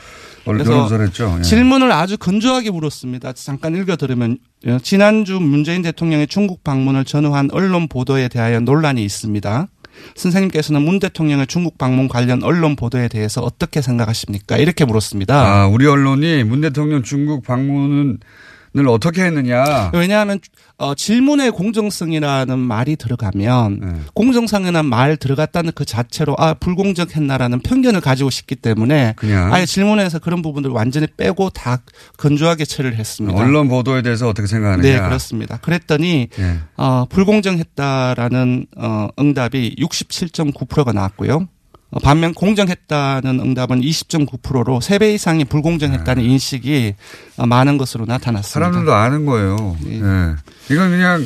언론 0.46 0.64
그래서. 0.64 1.38
예. 1.38 1.42
질문을 1.44 1.92
아주 1.92 2.18
건조하게 2.18 2.72
물었습니다. 2.72 3.34
잠깐 3.34 3.76
읽어드리면 3.76 4.38
어, 4.68 4.78
지난주 4.82 5.40
문재인 5.40 5.82
대통령의 5.82 6.28
중국 6.28 6.64
방문을 6.64 7.06
전후한 7.06 7.50
언론 7.52 7.88
보도에 7.88 8.28
대하여 8.28 8.60
논란이 8.60 9.04
있습니다. 9.04 9.68
선생님께서는 10.16 10.82
문 10.82 11.00
대통령의 11.00 11.48
중국 11.48 11.78
방문 11.78 12.08
관련 12.08 12.44
언론 12.44 12.76
보도에 12.76 13.08
대해서 13.08 13.42
어떻게 13.42 13.82
생각하십니까? 13.82 14.58
이렇게 14.58 14.86
물었습니다. 14.86 15.36
아, 15.36 15.68
우리 15.68 15.86
언론이 15.86 16.44
문 16.44 16.62
대통령 16.62 17.04
중국 17.04 17.44
방문 17.44 18.20
을 18.78 18.88
어떻게 18.88 19.24
했느냐. 19.24 19.92
왜냐하면 19.94 20.40
어, 20.78 20.96
질문의 20.96 21.52
공정성이라는 21.52 22.58
말이 22.58 22.96
들어가면 22.96 23.80
네. 23.82 23.94
공정성이라는 24.14 24.86
말 24.86 25.18
들어갔다는 25.18 25.74
그 25.76 25.84
자체로 25.84 26.36
아 26.38 26.54
불공정했나라는 26.54 27.60
편견을 27.60 28.00
가지고 28.00 28.30
싶기 28.30 28.56
때문에 28.56 29.16
그냥 29.18 29.54
아예 29.54 29.66
질문에서 29.66 30.20
그런 30.20 30.42
부분들을 30.42 30.74
완전히 30.74 31.08
빼고 31.18 31.50
다 31.50 31.82
건조하게 32.16 32.64
처리를 32.64 32.98
했습니다. 32.98 33.38
언론 33.38 33.68
보도에 33.68 34.04
대해서 34.04 34.30
어떻게 34.30 34.48
생각하느냐. 34.48 34.90
네, 34.90 35.00
그렇습니다. 35.02 35.58
그랬더니 35.58 36.30
예. 36.40 36.60
어, 36.78 37.06
불공정했다라는 37.10 38.68
어, 38.78 39.10
응답이 39.20 39.76
67.9%가 39.80 40.94
나왔고요. 40.94 41.50
어, 41.92 42.00
반면 42.00 42.34
공정했다는 42.34 43.40
응답은 43.40 43.82
20.9%로 43.82 44.80
3배 44.80 45.14
이상이 45.14 45.46
불공정했다는 45.46 46.24
인식이 46.24 46.96
어, 47.38 47.46
많은 47.46 47.78
것으로 47.78 48.06
나타났습니다. 48.06 48.60
사람들도 48.60 48.94
아는 48.94 49.26
거예요. 49.26 49.78
예. 49.86 49.94
이건 50.74 50.90
그냥 50.90 51.26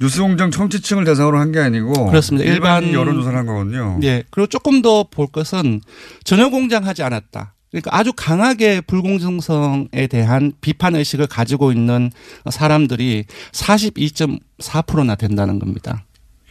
뉴스 0.00 0.20
공장 0.20 0.50
청취층을 0.50 1.04
대상으로 1.04 1.38
한 1.38 1.52
게 1.52 1.60
아니고 1.60 2.06
그렇습니다. 2.06 2.44
일반 2.50 2.82
일반 2.82 2.92
여론조사를 2.94 3.38
한 3.38 3.46
거거든요. 3.46 3.98
예. 4.02 4.22
그리고 4.30 4.46
조금 4.48 4.82
더 4.82 5.04
볼 5.04 5.26
것은 5.28 5.80
전혀 6.24 6.48
공정하지 6.50 7.02
않았다. 7.02 7.54
그러니까 7.70 7.96
아주 7.96 8.12
강하게 8.14 8.80
불공정성에 8.80 10.06
대한 10.08 10.52
비판 10.60 10.94
의식을 10.94 11.26
가지고 11.26 11.72
있는 11.72 12.10
사람들이 12.50 13.24
42.4%나 13.52 15.14
된다는 15.14 15.58
겁니다. 15.58 16.04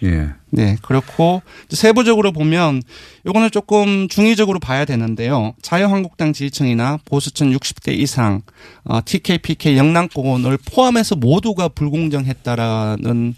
예. 0.05 0.29
네, 0.49 0.77
그렇고 0.81 1.41
세부적으로 1.69 2.31
보면 2.31 2.81
요거는 3.25 3.51
조금 3.51 4.07
중의적으로 4.07 4.59
봐야 4.59 4.85
되는데요. 4.85 5.53
자유한국당 5.61 6.31
지지층이나 6.31 6.99
보수층 7.05 7.51
60대 7.51 7.93
이상, 7.97 8.41
어, 8.83 8.99
TK, 9.03 9.39
PK 9.39 9.77
영남권을 9.77 10.57
포함해서 10.65 11.15
모두가 11.15 11.67
불공정했다라는 11.67 13.35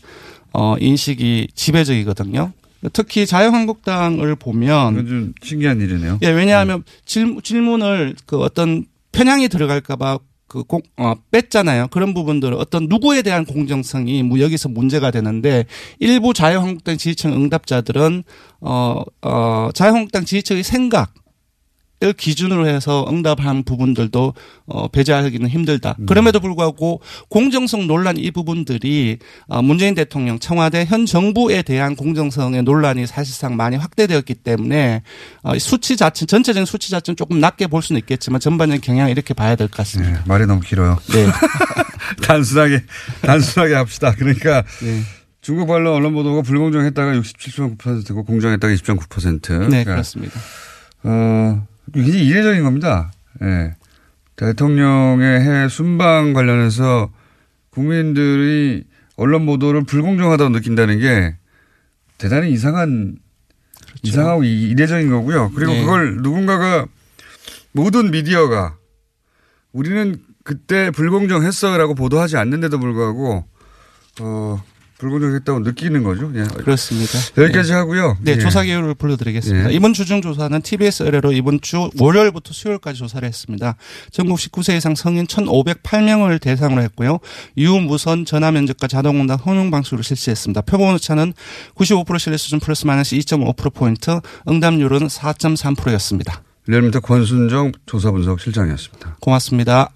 어, 0.54 0.76
인식이 0.80 1.50
지배적이거든요. 1.56 2.52
특히 2.94 3.26
자유한국당을 3.26 4.36
보면 4.36 5.08
좀 5.08 5.34
신기한 5.42 5.82
일이네요. 5.82 6.20
예, 6.22 6.30
왜냐하면 6.30 6.84
질, 7.06 7.42
질문을 7.42 8.16
그 8.26 8.40
어떤 8.40 8.86
편향이 9.12 9.50
들어갈까봐 9.50 10.20
그 10.48 10.64
공, 10.64 10.82
어, 10.98 11.14
뺐잖아요. 11.32 11.88
그런 11.90 12.14
부분들은 12.14 12.58
어떤 12.58 12.88
누구에 12.88 13.22
대한 13.22 13.46
공정성이 13.46 14.24
뭐 14.24 14.40
여기서 14.40 14.70
문제가 14.70 15.12
되는데 15.12 15.66
일부 16.00 16.34
자유한국당 16.34 16.98
지지층 16.98 17.34
응답자들은 17.34 18.24
어, 18.62 19.02
어, 19.22 19.70
자유한국당 19.74 20.26
지지층의 20.26 20.64
생각 20.64 21.14
을 22.04 22.14
기준으로 22.14 22.68
해서 22.68 23.08
응답한 23.10 23.64
부분들도 23.64 24.36
어, 24.68 24.88
배제하기는 24.90 25.50
힘들다. 25.50 25.96
그럼에도 26.06 26.40
불구하고 26.40 27.02
공정성 27.28 27.88
논란 27.88 28.18
이 28.18 28.30
부분들이 28.30 29.18
어, 29.48 29.64
문재인 29.64 29.96
대통령 29.96 30.38
청와대 30.38 30.86
현 30.86 31.08
정부에 31.08 31.64
대한 31.64 31.96
공정성의 31.96 32.62
논란이 32.62 33.08
사실상 33.08 33.56
많이 33.56 33.78
확대되었기 33.78 34.36
때문에 34.36 35.02
어, 35.42 35.58
수치 35.58 35.98
자체 35.98 36.28
전체적인 36.28 36.66
수치 36.66 36.92
자체는 36.92 37.16
조금 37.16 37.40
낮게 37.40 37.66
볼 37.66 37.82
수는 37.82 37.98
있겠지만 38.02 38.40
전반적인 38.42 38.82
경향을 38.82 39.12
이렇게 39.12 39.34
봐야 39.34 39.56
될 39.56 39.68
것 39.68 39.78
같습니다. 39.78 40.22
말이 40.28 40.46
너무 40.46 40.62
길어요. 40.62 41.00
네. 41.12 41.26
단순하게 42.22 42.84
단순하게 43.24 43.74
합시다. 43.74 44.14
그러니까 44.16 44.64
네. 44.84 45.02
중국 45.42 45.66
관련 45.66 45.94
언론 45.94 46.14
보도가 46.14 46.44
불공정했다가 46.44 47.14
67.9%고 47.14 48.24
공정했다가 48.24 48.72
20.9%. 48.72 49.70
네, 49.70 49.84
그렇습니다. 49.84 50.40
어, 51.04 51.66
굉장히 51.94 52.26
이례적인 52.26 52.64
겁니다. 52.64 53.12
예. 53.42 53.76
대통령의 54.36 55.42
해외 55.42 55.68
순방 55.68 56.34
관련해서 56.34 57.12
국민들이 57.72 58.84
언론 59.16 59.46
보도를 59.46 59.84
불공정하다고 59.84 60.50
느낀다는 60.52 61.00
게 61.00 61.36
대단히 62.18 62.52
이상한 62.52 63.18
이상하고 64.04 64.44
이- 64.44 64.70
이례적인 64.70 65.10
거고요. 65.10 65.52
그리고 65.56 65.72
네. 65.74 65.82
그걸 65.82 66.18
누군가가 66.18 66.86
모든 67.72 68.12
미디어가 68.12 68.76
우리는 69.72 70.18
그때 70.44 70.92
불공정했어라고 70.92 71.96
보도하지 71.96 72.38
않는데도 72.38 72.80
불구하고 72.80 73.46
어 74.22 74.64
불공정했다고 75.00 75.60
느끼는 75.60 76.04
거죠. 76.04 76.32
예. 76.36 76.44
그렇습니다. 76.44 77.20
여기까지 77.38 77.74
하고요. 77.74 78.18
네, 78.22 78.34
예. 78.34 78.40
조사 78.40 78.64
개요를 78.64 78.96
불러드리겠습니다. 78.96 79.72
예. 79.72 79.76
이번 79.76 79.94
주중 79.94 80.22
조사는 80.22 80.62
TBS 80.62 81.04
의뢰로 81.04 81.32
이번 81.34 81.62
주 81.62 81.90
월요일부터 82.00 82.54
수요일까지 82.54 83.00
조사를 83.00 83.28
했습니다. 83.28 83.76
전국 84.12 84.40
19세 84.40 84.76
이상 84.78 84.96
성인 84.96 85.26
1,508명을 85.28 86.42
대상으로 86.42 86.82
했고요. 86.84 87.20
유무선 87.58 88.26
전화 88.26 88.52
면접과 88.52 88.88
자동응답 88.88 89.46
혼용 89.46 89.70
방식으로 89.70 90.02
실시했습니다. 90.02 90.62
표본 90.62 90.96
오차는 90.96 91.34
95% 91.76 92.18
신뢰 92.18 92.38
수준 92.38 92.60
플러스 92.60 92.86
마이너스 92.86 93.16
2.5%포인트, 93.16 94.20
응답률은 94.48 95.08
4.3%였습니다. 95.08 96.42
리얼미터 96.68 97.00
권순정 97.00 97.72
조사 97.86 98.12
분석 98.12 98.40
실장이었습니다. 98.42 99.18
고맙습니다. 99.22 99.90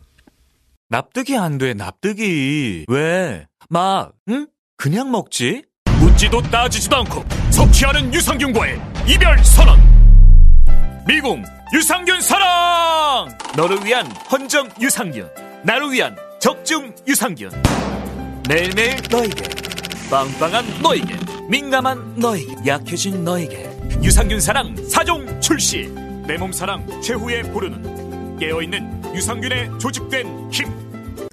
납득이 0.89 1.37
안 1.37 1.57
돼, 1.57 1.73
납득이. 1.73 2.85
왜? 2.87 3.47
막, 3.69 4.11
응? 4.29 4.47
그냥 4.81 5.11
먹지? 5.11 5.61
묻지도 5.99 6.41
따지지도 6.41 6.95
않고 6.95 7.23
섭취하는 7.51 8.11
유산균과의 8.11 8.81
이별 9.07 9.37
선언. 9.43 9.79
미궁 11.05 11.43
유산균 11.71 12.19
사랑! 12.19 13.29
너를 13.55 13.77
위한 13.85 14.07
헌정 14.31 14.67
유산균. 14.81 15.29
나를 15.63 15.91
위한 15.91 16.15
적중 16.39 16.95
유산균. 17.07 17.51
매일매일 18.49 18.97
너에게. 19.11 19.43
빵빵한 20.09 20.81
너에게. 20.81 21.15
민감한 21.47 22.15
너에게. 22.15 22.47
약해진 22.65 23.23
너에게. 23.23 23.69
유산균 24.03 24.39
사랑 24.39 24.75
사종 24.89 25.39
출시. 25.41 25.89
내 26.25 26.37
몸 26.39 26.51
사랑 26.51 26.87
최후에 27.03 27.43
부르는 27.43 28.39
깨어있는 28.39 29.13
유산균에 29.15 29.77
조직된 29.79 30.51
힘. 30.51 30.90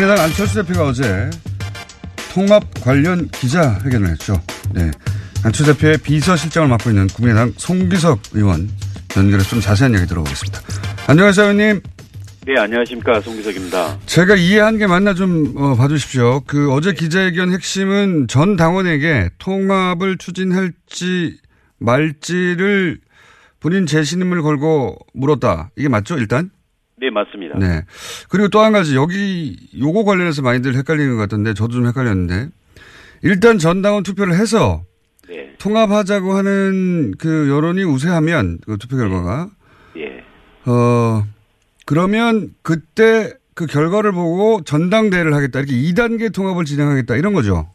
국민의당 0.00 0.24
안철수 0.24 0.54
대표가 0.62 0.86
어제 0.86 1.28
통합 2.32 2.62
관련 2.82 3.28
기자회견을 3.28 4.08
했죠. 4.08 4.40
네. 4.72 4.90
안철수 5.44 5.74
대표의 5.74 5.98
비서실장을 5.98 6.66
맡고 6.68 6.88
있는 6.88 7.06
국민의당 7.08 7.52
송기석 7.58 8.22
의원 8.32 8.70
연결해서 9.14 9.50
좀 9.50 9.60
자세한 9.60 9.92
이야기 9.92 10.06
들어보겠습니다. 10.06 10.58
안녕하세요, 11.06 11.50
의원님. 11.50 11.82
네, 12.46 12.58
안녕하십니까. 12.58 13.20
송기석입니다. 13.20 13.98
제가 14.06 14.36
이해한 14.36 14.78
게 14.78 14.86
맞나 14.86 15.12
좀 15.12 15.52
어, 15.58 15.76
봐주십시오. 15.76 16.44
그 16.46 16.72
어제 16.72 16.94
기자회견 16.94 17.52
핵심은 17.52 18.26
전 18.26 18.56
당원에게 18.56 19.28
통합을 19.36 20.16
추진할지 20.16 21.36
말지를 21.76 23.00
본인 23.60 23.84
재신임을 23.84 24.40
걸고 24.40 24.96
물었다. 25.12 25.70
이게 25.76 25.88
맞죠, 25.88 26.16
일단? 26.16 26.50
네, 27.00 27.10
맞습니다. 27.10 27.58
네. 27.58 27.84
그리고 28.28 28.48
또 28.48 28.60
한 28.60 28.72
가지 28.72 28.94
여기 28.94 29.56
요거 29.78 30.04
관련해서 30.04 30.42
많이들 30.42 30.74
헷갈리는 30.74 31.16
것 31.16 31.20
같은데 31.22 31.54
저도 31.54 31.72
좀 31.74 31.86
헷갈렸는데 31.86 32.48
일단 33.22 33.58
전당원 33.58 34.02
투표를 34.02 34.34
해서 34.34 34.82
네. 35.28 35.54
통합하자고 35.58 36.34
하는 36.34 37.12
그 37.18 37.48
여론이 37.48 37.84
우세하면 37.84 38.58
그 38.66 38.76
투표 38.78 38.96
결과가 38.96 39.48
예. 39.96 40.22
어 40.70 41.24
그러면 41.86 42.50
그때 42.62 43.32
그 43.54 43.66
결과를 43.66 44.12
보고 44.12 44.62
전당대회를 44.62 45.34
하겠다 45.34 45.60
이렇게 45.60 45.74
2단계 45.74 46.32
통합을 46.34 46.64
진행하겠다 46.64 47.16
이런 47.16 47.32
거죠. 47.32 47.70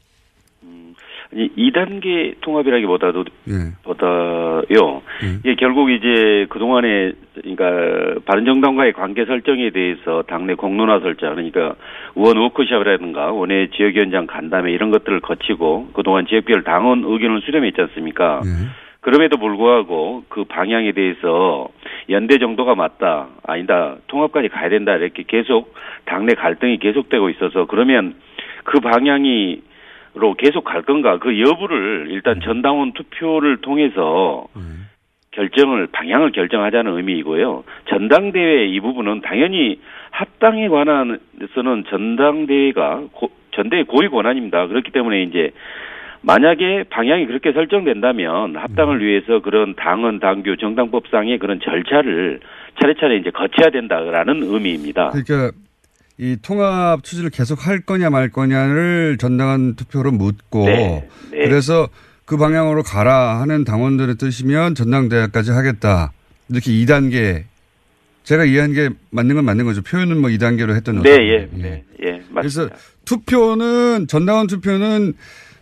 아니, 1.35 1.49
2단계 1.55 2.35
통합이라기보다도 2.41 3.25
예. 3.49 3.53
보다요. 3.83 5.01
예, 5.45 5.55
결국 5.55 5.91
이제 5.91 6.47
그동안에 6.49 7.11
그러니까 7.33 8.21
바른정당과의 8.25 8.93
관계 8.93 9.25
설정에 9.25 9.69
대해서 9.71 10.23
당내 10.27 10.55
공론화 10.55 11.01
설정 11.01 11.35
그러니까 11.35 11.75
의원 12.15 12.37
워크숍이라든가 12.37 13.33
원외 13.33 13.67
지역위원장 13.75 14.27
간담회 14.27 14.71
이런 14.71 14.91
것들을 14.91 15.19
거치고 15.19 15.89
그동안 15.93 16.25
지역별 16.25 16.63
당원 16.63 17.03
의견을 17.03 17.41
수렴했지 17.41 17.81
않습니까? 17.81 18.41
그럼에도 19.01 19.37
불구하고 19.37 20.23
그 20.29 20.45
방향에 20.45 20.93
대해서 20.93 21.67
연대 22.09 22.39
정도가 22.39 22.73
맞다, 22.73 23.27
아니다, 23.43 23.97
통합까지 24.07 24.47
가야 24.47 24.69
된다 24.69 24.95
이렇게 24.95 25.23
계속 25.27 25.75
당내 26.05 26.33
갈등이 26.33 26.77
계속되고 26.77 27.29
있어서 27.29 27.65
그러면 27.65 28.15
그 28.63 28.79
방향이 28.79 29.61
로 30.15 30.33
계속 30.33 30.63
갈 30.63 30.81
건가 30.81 31.17
그 31.19 31.39
여부를 31.41 32.07
일단 32.09 32.39
전당원 32.39 32.93
투표를 32.93 33.57
통해서 33.57 34.47
결정을 35.31 35.87
방향을 35.91 36.31
결정하자는 36.31 36.95
의미이고요. 36.95 37.65
전당대회 37.89 38.65
이 38.67 38.79
부분은 38.79 39.21
당연히 39.21 39.79
합당에 40.11 40.69
관한해서는 40.69 41.83
전당대회가 41.89 43.03
고, 43.11 43.29
전대의 43.51 43.83
고위 43.83 44.07
권한입니다. 44.07 44.67
그렇기 44.67 44.91
때문에 44.91 45.23
이제 45.23 45.51
만약에 46.21 46.85
방향이 46.89 47.25
그렇게 47.25 47.51
설정된다면 47.51 48.55
합당을 48.55 49.05
위해서 49.05 49.41
그런 49.41 49.75
당헌 49.75 50.19
당규 50.19 50.55
정당법상의 50.55 51.37
그런 51.39 51.59
절차를 51.59 52.39
차례차례 52.81 53.17
이제 53.17 53.31
거쳐야 53.31 53.69
된다라는 53.69 54.41
의미입니다. 54.43 55.11
그러니까 55.11 55.51
이 56.17 56.37
통합 56.41 57.03
추진을 57.03 57.29
계속 57.29 57.67
할 57.67 57.81
거냐 57.81 58.09
말 58.09 58.29
거냐를 58.29 59.17
전당한 59.19 59.75
투표로 59.75 60.11
묻고 60.11 60.65
네, 60.65 61.07
네. 61.31 61.39
그래서 61.39 61.89
그 62.23 62.37
방향으로 62.37 62.83
가라 62.83 63.39
하는 63.41 63.65
당원들의 63.65 64.15
뜻이면 64.15 64.75
전당대회까지 64.75 65.51
하겠다. 65.51 66.13
이렇게 66.49 66.71
2단계 66.71 67.43
제가 68.23 68.45
이해한 68.45 68.73
게 68.73 68.89
맞는 69.11 69.35
건 69.35 69.45
맞는 69.45 69.65
거죠. 69.65 69.81
표현은 69.83 70.19
뭐 70.19 70.29
2단계로 70.29 70.73
했던 70.75 71.01
네, 71.01 71.11
거죠. 71.11 71.21
예, 71.21 71.49
네, 71.51 71.83
예, 72.03 72.11
맞습니다. 72.29 72.41
그래서 72.41 72.69
투표는 73.03 74.07
전당원 74.07 74.47
투표는 74.47 75.13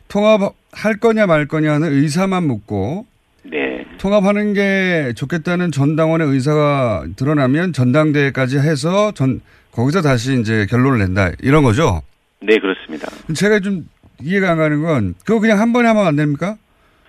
통합할 0.08 0.98
거냐 1.02 1.26
말 1.26 1.48
거냐 1.48 1.74
하는 1.74 1.92
의사만 1.92 2.46
묻고 2.46 3.08
네. 3.44 3.86
통합하는 3.98 4.54
게 4.54 5.14
좋겠다는 5.16 5.72
전당원의 5.72 6.28
의사가 6.28 7.06
드러나면 7.16 7.74
전당대회까지 7.74 8.60
해서 8.60 9.12
전 9.14 9.42
거기서 9.76 10.02
다시 10.02 10.40
이제 10.40 10.66
결론을 10.70 11.00
낸다 11.00 11.32
이런 11.42 11.64
거죠. 11.64 12.02
네, 12.42 12.58
그렇습니다. 12.60 13.08
제가 13.36 13.60
좀 13.60 13.88
이해가 14.22 14.52
안 14.52 14.58
가는 14.58 14.82
건 14.82 15.14
그거 15.26 15.40
그냥 15.40 15.60
한 15.60 15.74
번에 15.74 15.88
하면 15.88 16.06
안 16.06 16.16
됩니까? 16.16 16.56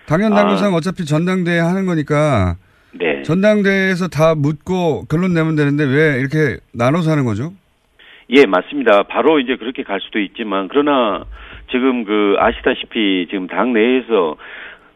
당연 0.07 0.33
당규상 0.33 0.73
아. 0.73 0.77
어차피 0.77 1.05
전당대회 1.05 1.59
하는 1.59 1.85
거니까 1.85 2.55
네. 2.93 3.21
전당대회에서 3.23 4.07
다 4.07 4.35
묻고 4.35 5.05
결론 5.09 5.33
내면 5.33 5.55
되는데 5.55 5.83
왜 5.83 6.19
이렇게 6.19 6.57
나눠서 6.73 7.11
하는 7.11 7.25
거죠? 7.25 7.53
예, 8.29 8.45
맞습니다. 8.45 9.03
바로 9.03 9.39
이제 9.39 9.55
그렇게 9.57 9.83
갈 9.83 9.99
수도 10.01 10.19
있지만 10.19 10.67
그러나 10.69 11.25
지금 11.71 12.05
그 12.05 12.35
아시다시피 12.39 13.27
지금 13.29 13.47
당 13.47 13.73
내에서 13.73 14.35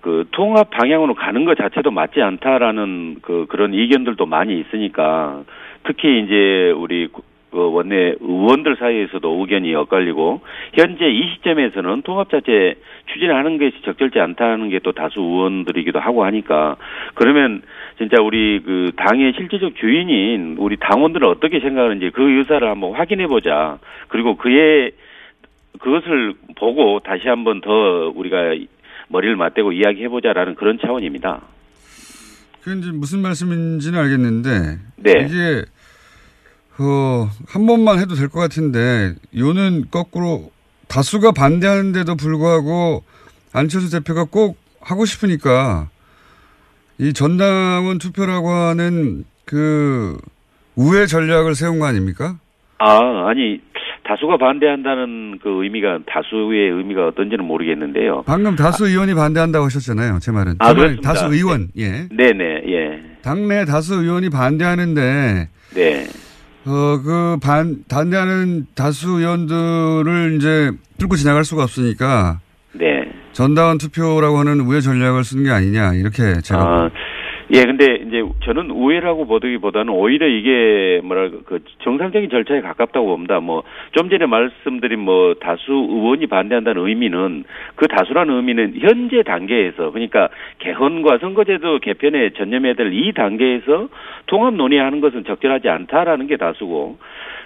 그 0.02 0.26
통합 0.32 0.70
방향으로 0.70 1.14
가는 1.14 1.46
것 1.46 1.58
자체도 1.58 1.92
맞지 1.92 2.22
않다라는 2.22 3.18
그 3.22 3.46
그런 3.50 3.74
의견들도 3.74 4.26
많이 4.26 4.60
있으니까 4.60 5.44
특히 5.86 6.24
이제 6.24 6.72
우리 6.76 7.08
구- 7.08 7.22
그 7.52 7.72
원내 7.72 8.16
의원들 8.20 8.78
사이에서도 8.78 9.30
의견이 9.40 9.74
엇갈리고 9.76 10.42
현재 10.74 11.06
이 11.10 11.30
시점에서는 11.36 12.02
통합 12.02 12.30
자체 12.30 12.76
추진하는 13.12 13.58
것이 13.58 13.82
적절치 13.84 14.20
않다는 14.20 14.70
게 14.70 14.80
또 14.84 14.92
다수 14.92 15.20
의원들이기도 15.20 16.00
하고 16.00 16.24
하니까 16.26 16.78
그러면 17.16 17.62
진짜 17.98 18.22
우리 18.22 18.62
그 18.64 18.92
당의 18.96 19.34
실질적 19.36 19.76
주인인 19.76 20.56
우리 20.58 20.78
당원들은 20.78 21.28
어떻게 21.28 21.60
생각하는지 21.60 22.12
그 22.12 22.40
의사를 22.40 22.68
한번 22.68 22.94
확인해 22.94 23.28
보자. 23.28 23.78
그리고 24.08 24.36
그의 24.36 24.92
그것을 25.80 26.34
보고 26.56 27.00
다시 27.00 27.28
한번 27.28 27.62
더 27.62 28.12
우리가 28.16 28.56
머리를 29.10 29.36
맞대고 29.36 29.74
이야기해 29.74 30.10
보자라는 30.10 30.56
그런 30.56 30.80
차원입니다. 30.80 31.42
그게 32.62 32.80
이제 32.80 32.92
무슨 32.92 33.22
말씀인지는 33.22 34.00
알겠는데 34.00 34.50
네. 34.98 35.12
이게 35.12 35.66
어, 36.80 37.30
한 37.48 37.66
번만 37.66 38.00
해도 38.00 38.16
될 38.16 38.30
것 38.30 38.40
같은데 38.40 39.14
요는 39.38 39.86
거꾸로 39.92 40.52
다수가 40.88 41.32
반대하는데도 41.34 42.16
불구하고 42.16 43.04
안철수 43.54 43.92
대표가 43.92 44.26
꼭 44.26 44.58
하고 44.82 45.06
싶으니까 45.06 45.90
이 46.98 47.14
전당원 47.14 47.98
투표라고 47.98 48.50
하는 48.50 49.24
그 49.46 50.18
우회 50.76 51.06
전략을 51.06 51.56
세운 51.56 51.80
거 51.80 51.86
아닙니까? 51.86 52.38
아, 52.78 53.28
아니 53.28 53.60
다수가 54.08 54.38
반대한다는 54.38 55.40
그 55.44 55.64
의미가 55.64 56.00
다수의 56.08 56.72
의미가 56.72 57.08
어떤지는 57.08 57.46
모르겠는데요. 57.46 58.24
방금 58.26 58.56
다수 58.56 58.88
의원이 58.88 59.14
반대한다고 59.14 59.66
하셨잖아요. 59.66 60.20
제 60.22 60.32
말은. 60.32 60.56
아. 60.60 60.74
다수 61.04 61.26
의원. 61.34 61.68
예. 61.78 62.08
네, 62.10 62.32
네, 62.32 62.62
예. 62.68 63.02
당내 63.22 63.66
다수 63.66 63.96
의원이 63.96 64.30
반대하는데 64.30 65.50
네. 65.76 66.08
어, 66.66 67.02
그, 67.04 67.38
반, 67.42 67.84
반대하는 67.90 68.68
다수 68.76 69.20
의원들을 69.20 70.36
이제 70.38 70.72
뚫고 70.98 71.16
지나갈 71.16 71.44
수가 71.46 71.64
없으니까 71.64 72.40
네. 72.74 72.86
전당원 73.32 73.78
투표라고 73.78 74.38
하는 74.38 74.60
우회 74.62 74.82
전략을 74.82 75.24
쓰는 75.24 75.44
게 75.44 75.52
아니냐, 75.52 75.94
이렇게 75.94 76.42
제가. 76.42 76.62
아, 76.62 76.90
예, 77.52 77.64
근데 77.64 77.96
이제 77.96 78.24
저는 78.44 78.70
우회라고 78.70 79.26
보기보다는 79.26 79.92
오히려 79.92 80.28
이게 80.28 81.02
뭐랄까 81.04 81.38
그 81.46 81.64
정상적인 81.80 82.30
절차에 82.30 82.62
가깝다고 82.62 83.08
봅니다. 83.08 83.40
뭐 83.40 83.64
좀 83.94 84.10
전에 84.10 84.28
말씀드린 84.28 85.00
뭐 85.00 85.34
다수 85.36 85.72
의원이 85.72 86.28
반대한다는 86.28 86.86
의미는 86.88 87.44
그 87.76 87.88
다수라는 87.88 88.36
의미는 88.36 88.74
현재 88.78 89.24
단계에서 89.24 89.92
그러니까 89.92 90.30
개헌과 90.60 91.18
선거제도 91.18 91.80
개편에 91.80 92.32
전념해야 92.32 92.74
될 92.76 92.94
이 92.94 93.14
단계에서 93.14 93.90
통합 94.28 94.54
논의하는 94.54 95.02
것은 95.02 95.24
적절하지 95.24 95.70
않다라는 95.70 96.28
게 96.28 96.38
다수고 96.38 96.98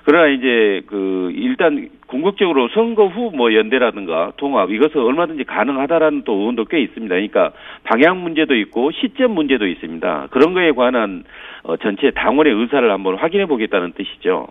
그러나 0.05 0.27
이제 0.27 0.81
그 0.87 1.31
일단 1.35 1.89
궁극적으로 2.07 2.67
선거 2.73 3.07
후 3.07 3.31
뭐 3.35 3.53
연대라든가 3.53 4.33
통합 4.37 4.69
이것은 4.69 5.01
얼마든지 5.01 5.45
가능하다라는 5.45 6.23
또 6.25 6.33
의원도 6.33 6.65
꽤 6.65 6.81
있습니다. 6.81 7.13
그러니까 7.13 7.51
방향 7.83 8.21
문제도 8.21 8.53
있고 8.55 8.91
시점 8.91 9.31
문제도 9.33 9.65
있습니다. 9.65 10.27
그런 10.31 10.53
거에 10.53 10.71
관한 10.71 11.23
어, 11.63 11.77
전체 11.77 12.11
당원의 12.11 12.53
의사를 12.53 12.91
한번 12.91 13.15
확인해 13.17 13.45
보겠다는 13.45 13.93
뜻이죠. 13.93 14.47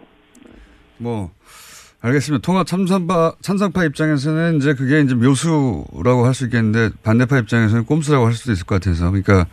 뭐, 0.99 1.31
알겠습니다. 2.01 2.43
통합 2.45 2.67
참상파, 2.67 3.35
찬성파 3.43 3.85
입장에서는 3.85 4.57
이제 4.57 4.75
그게 4.75 5.01
이제 5.01 5.15
묘수라고 5.15 6.25
할 6.25 6.35
수 6.35 6.47
있겠는데 6.47 6.95
반대파 7.05 7.39
입장에서는 7.39 7.85
꼼수라고 7.85 8.25
할 8.27 8.33
수도 8.33 8.53
있을 8.53 8.67
것 8.67 8.77
같아서. 8.81 9.11
그러니까 9.11 9.47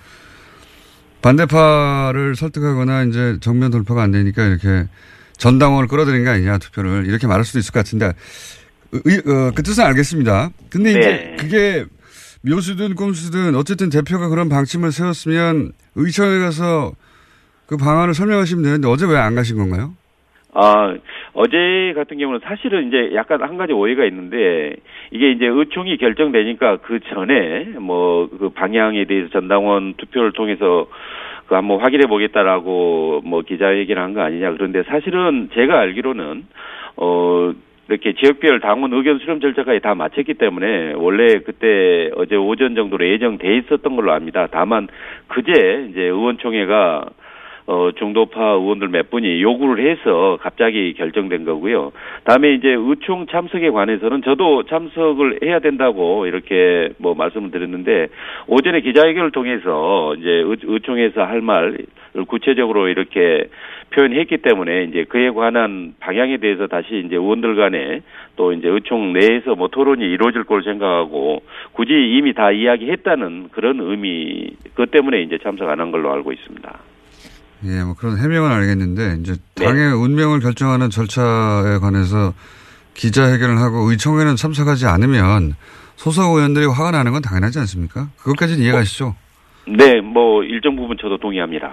반대파를 1.22 2.36
설득하거나 2.36 3.04
이제 3.04 3.38
정면 3.42 3.72
돌파가 3.72 4.02
안 4.04 4.12
되니까 4.12 4.46
이렇게 4.46 4.88
전당원을 5.40 5.88
끌어들인 5.88 6.24
게 6.24 6.30
아니냐 6.30 6.58
투표를 6.60 7.06
이렇게 7.08 7.26
말할 7.28 7.44
수도 7.44 7.60
있을 7.60 7.74
것 7.74 7.80
같은데 7.80 8.12
의, 8.92 9.18
어, 9.20 9.52
그 9.56 9.64
뜻은 9.64 9.84
알겠습니다. 9.86 10.50
근데 10.70 10.92
이제 10.92 11.00
네. 11.00 11.36
그게 11.40 11.86
묘수든 12.44 12.96
꼼수든 12.96 13.56
어쨌든 13.56 13.90
대표가 13.90 14.30
그런 14.30 14.50
방침을 14.50 14.92
세웠으면 14.92 15.72
의청에 15.96 16.40
가서 16.40 16.94
그 17.68 17.78
방안을 17.78 18.14
설명하시면 18.14 18.64
되는데 18.64 18.88
어제 18.88 19.06
왜 19.06 19.16
안 19.18 19.36
가신 19.36 19.58
건가요? 19.58 19.94
아, 20.54 20.96
어제 21.34 21.94
같은 21.96 22.18
경우는 22.18 22.40
사실은 22.44 22.88
이제 22.88 23.14
약간 23.14 23.42
한 23.44 23.58
가지 23.58 23.72
오해가 23.72 24.04
있는데 24.06 24.76
이게 25.12 25.32
이제 25.32 25.46
의총이 25.46 25.98
결정되니까 25.98 26.78
그 26.78 27.00
전에 27.14 27.66
뭐 27.80 28.28
그 28.40 28.50
방향에 28.50 29.06
대해서 29.06 29.30
전당원 29.30 29.94
투표를 29.96 30.32
통해서 30.32 30.88
그 31.50 31.56
한번 31.56 31.80
확인해 31.80 32.06
보겠다라고 32.06 33.22
뭐 33.26 33.42
기자회견을 33.42 34.02
한 34.02 34.14
거 34.14 34.22
아니냐 34.22 34.52
그런데 34.52 34.84
사실은 34.84 35.50
제가 35.54 35.80
알기로는 35.80 36.46
어 36.98 37.52
이렇게 37.88 38.14
지역별 38.14 38.60
당원 38.60 38.94
의견 38.94 39.18
수렴 39.18 39.40
절차까지 39.40 39.80
다 39.80 39.96
마쳤기 39.96 40.36
때문에 40.36 40.94
원래 40.94 41.40
그때 41.40 42.12
어제 42.16 42.36
오전 42.36 42.76
정도로 42.76 43.04
예정돼 43.08 43.58
있었던 43.58 43.96
걸로 43.96 44.14
압니다. 44.14 44.48
다만 44.52 44.88
그제 45.28 45.88
이제 45.90 46.02
의원총회가 46.04 47.06
어, 47.72 47.92
중도파 47.92 48.54
의원들 48.54 48.88
몇 48.88 49.12
분이 49.12 49.44
요구를 49.44 49.92
해서 49.92 50.40
갑자기 50.42 50.96
결정된 50.96 51.46
거고요. 51.46 51.92
다음에 52.24 52.54
이제 52.56 52.70
의총 52.70 53.28
참석에 53.28 53.70
관해서는 53.70 54.24
저도 54.24 54.64
참석을 54.64 55.42
해야 55.44 55.60
된다고 55.60 56.26
이렇게 56.26 56.90
뭐 56.98 57.14
말씀을 57.14 57.52
드렸는데 57.52 58.08
오전에 58.48 58.82
기자회견을 58.82 59.30
통해서 59.30 60.16
이제 60.16 60.30
의, 60.32 60.58
의총에서 60.64 61.24
할 61.24 61.42
말을 61.42 61.86
구체적으로 62.28 62.88
이렇게 62.88 63.50
표현했기 63.92 64.38
때문에 64.38 64.86
이제 64.86 65.04
그에 65.04 65.30
관한 65.30 65.94
방향에 66.00 66.38
대해서 66.38 66.66
다시 66.66 67.04
이제 67.06 67.18
의원들 67.18 67.56
간에 67.56 68.02
또 68.36 68.52
이제 68.52 68.68
의총 68.68 69.14
내에서 69.14 69.54
뭐 69.54 69.68
토론이 69.68 70.04
이루어질 70.04 70.44
걸 70.44 70.64
생각하고 70.64 71.44
굳이 71.74 71.94
이미 72.18 72.34
다 72.34 72.52
이야기했다는 72.52 73.50
그런 73.52 73.80
의미 73.80 74.50
그 74.74 74.88
때문에 74.88 75.22
이제 75.22 75.38
참석 75.38 75.70
안 75.70 75.80
한 75.80 75.92
걸로 75.92 76.12
알고 76.12 76.32
있습니다. 76.32 76.89
예, 77.66 77.84
뭐 77.84 77.94
그런 77.94 78.18
해명은 78.18 78.52
알겠는데 78.52 79.18
이제 79.22 79.36
네. 79.56 79.66
당의 79.66 79.94
운명을 79.94 80.40
결정하는 80.40 80.90
절차에 80.90 81.78
관해서 81.80 82.34
기자회견을 82.94 83.58
하고 83.60 83.90
의총에는 83.92 84.36
참석하지 84.36 84.86
않으면 84.86 85.56
소속 85.98 86.36
의원들이 86.36 86.66
화가 86.68 86.92
나는 86.92 87.12
건 87.12 87.22
당연하지 87.22 87.60
않습니까? 87.60 88.08
그것까지는 88.18 88.62
이해가시죠? 88.64 89.16
네, 89.68 90.00
뭐 90.02 90.44
일정 90.44 90.76
부분 90.76 90.98
저도 91.02 91.18
동의합니다. 91.18 91.72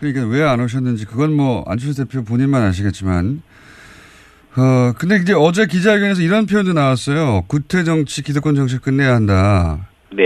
그러니까 0.00 0.26
왜 0.26 0.42
안 0.42 0.60
오셨는지 0.60 1.04
그건 1.06 1.34
뭐 1.34 1.64
안철수 1.66 2.04
대표 2.06 2.24
본인만 2.24 2.62
아시겠지만 2.62 3.42
어 4.56 4.92
근데 4.98 5.16
이제 5.16 5.34
어제 5.34 5.66
기자회견에서 5.66 6.22
이런 6.22 6.46
표현도 6.46 6.72
나왔어요. 6.72 7.42
구태 7.46 7.84
정치, 7.84 8.22
기득권 8.22 8.54
정치 8.54 8.78
끝내야 8.78 9.14
한다. 9.14 9.86
네. 10.12 10.24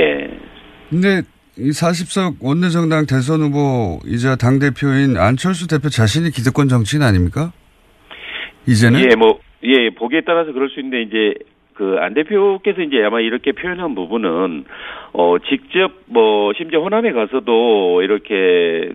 근데 0.90 1.22
이 1.58 1.68
40석 1.68 2.36
원내정당 2.40 3.04
대선 3.04 3.42
후보이자 3.42 4.36
당 4.36 4.58
대표인 4.58 5.18
안철수 5.18 5.68
대표 5.68 5.90
자신이 5.90 6.30
기득권 6.30 6.68
정치인 6.68 7.02
아닙니까? 7.02 7.52
이제는 8.66 9.00
예, 9.00 9.14
뭐, 9.16 9.38
예, 9.64 9.90
보기에 9.90 10.22
따라서 10.24 10.52
그럴 10.52 10.70
수 10.70 10.80
있는데, 10.80 11.02
이제, 11.02 11.34
그, 11.74 11.96
안 12.00 12.14
대표께서 12.14 12.80
이제 12.80 13.02
아마 13.04 13.20
이렇게 13.20 13.52
표현한 13.52 13.94
부분은, 13.94 14.64
어, 15.12 15.36
직접 15.40 15.92
뭐, 16.06 16.54
심지어 16.56 16.80
호남에 16.80 17.12
가서도 17.12 18.00
이렇게, 18.02 18.92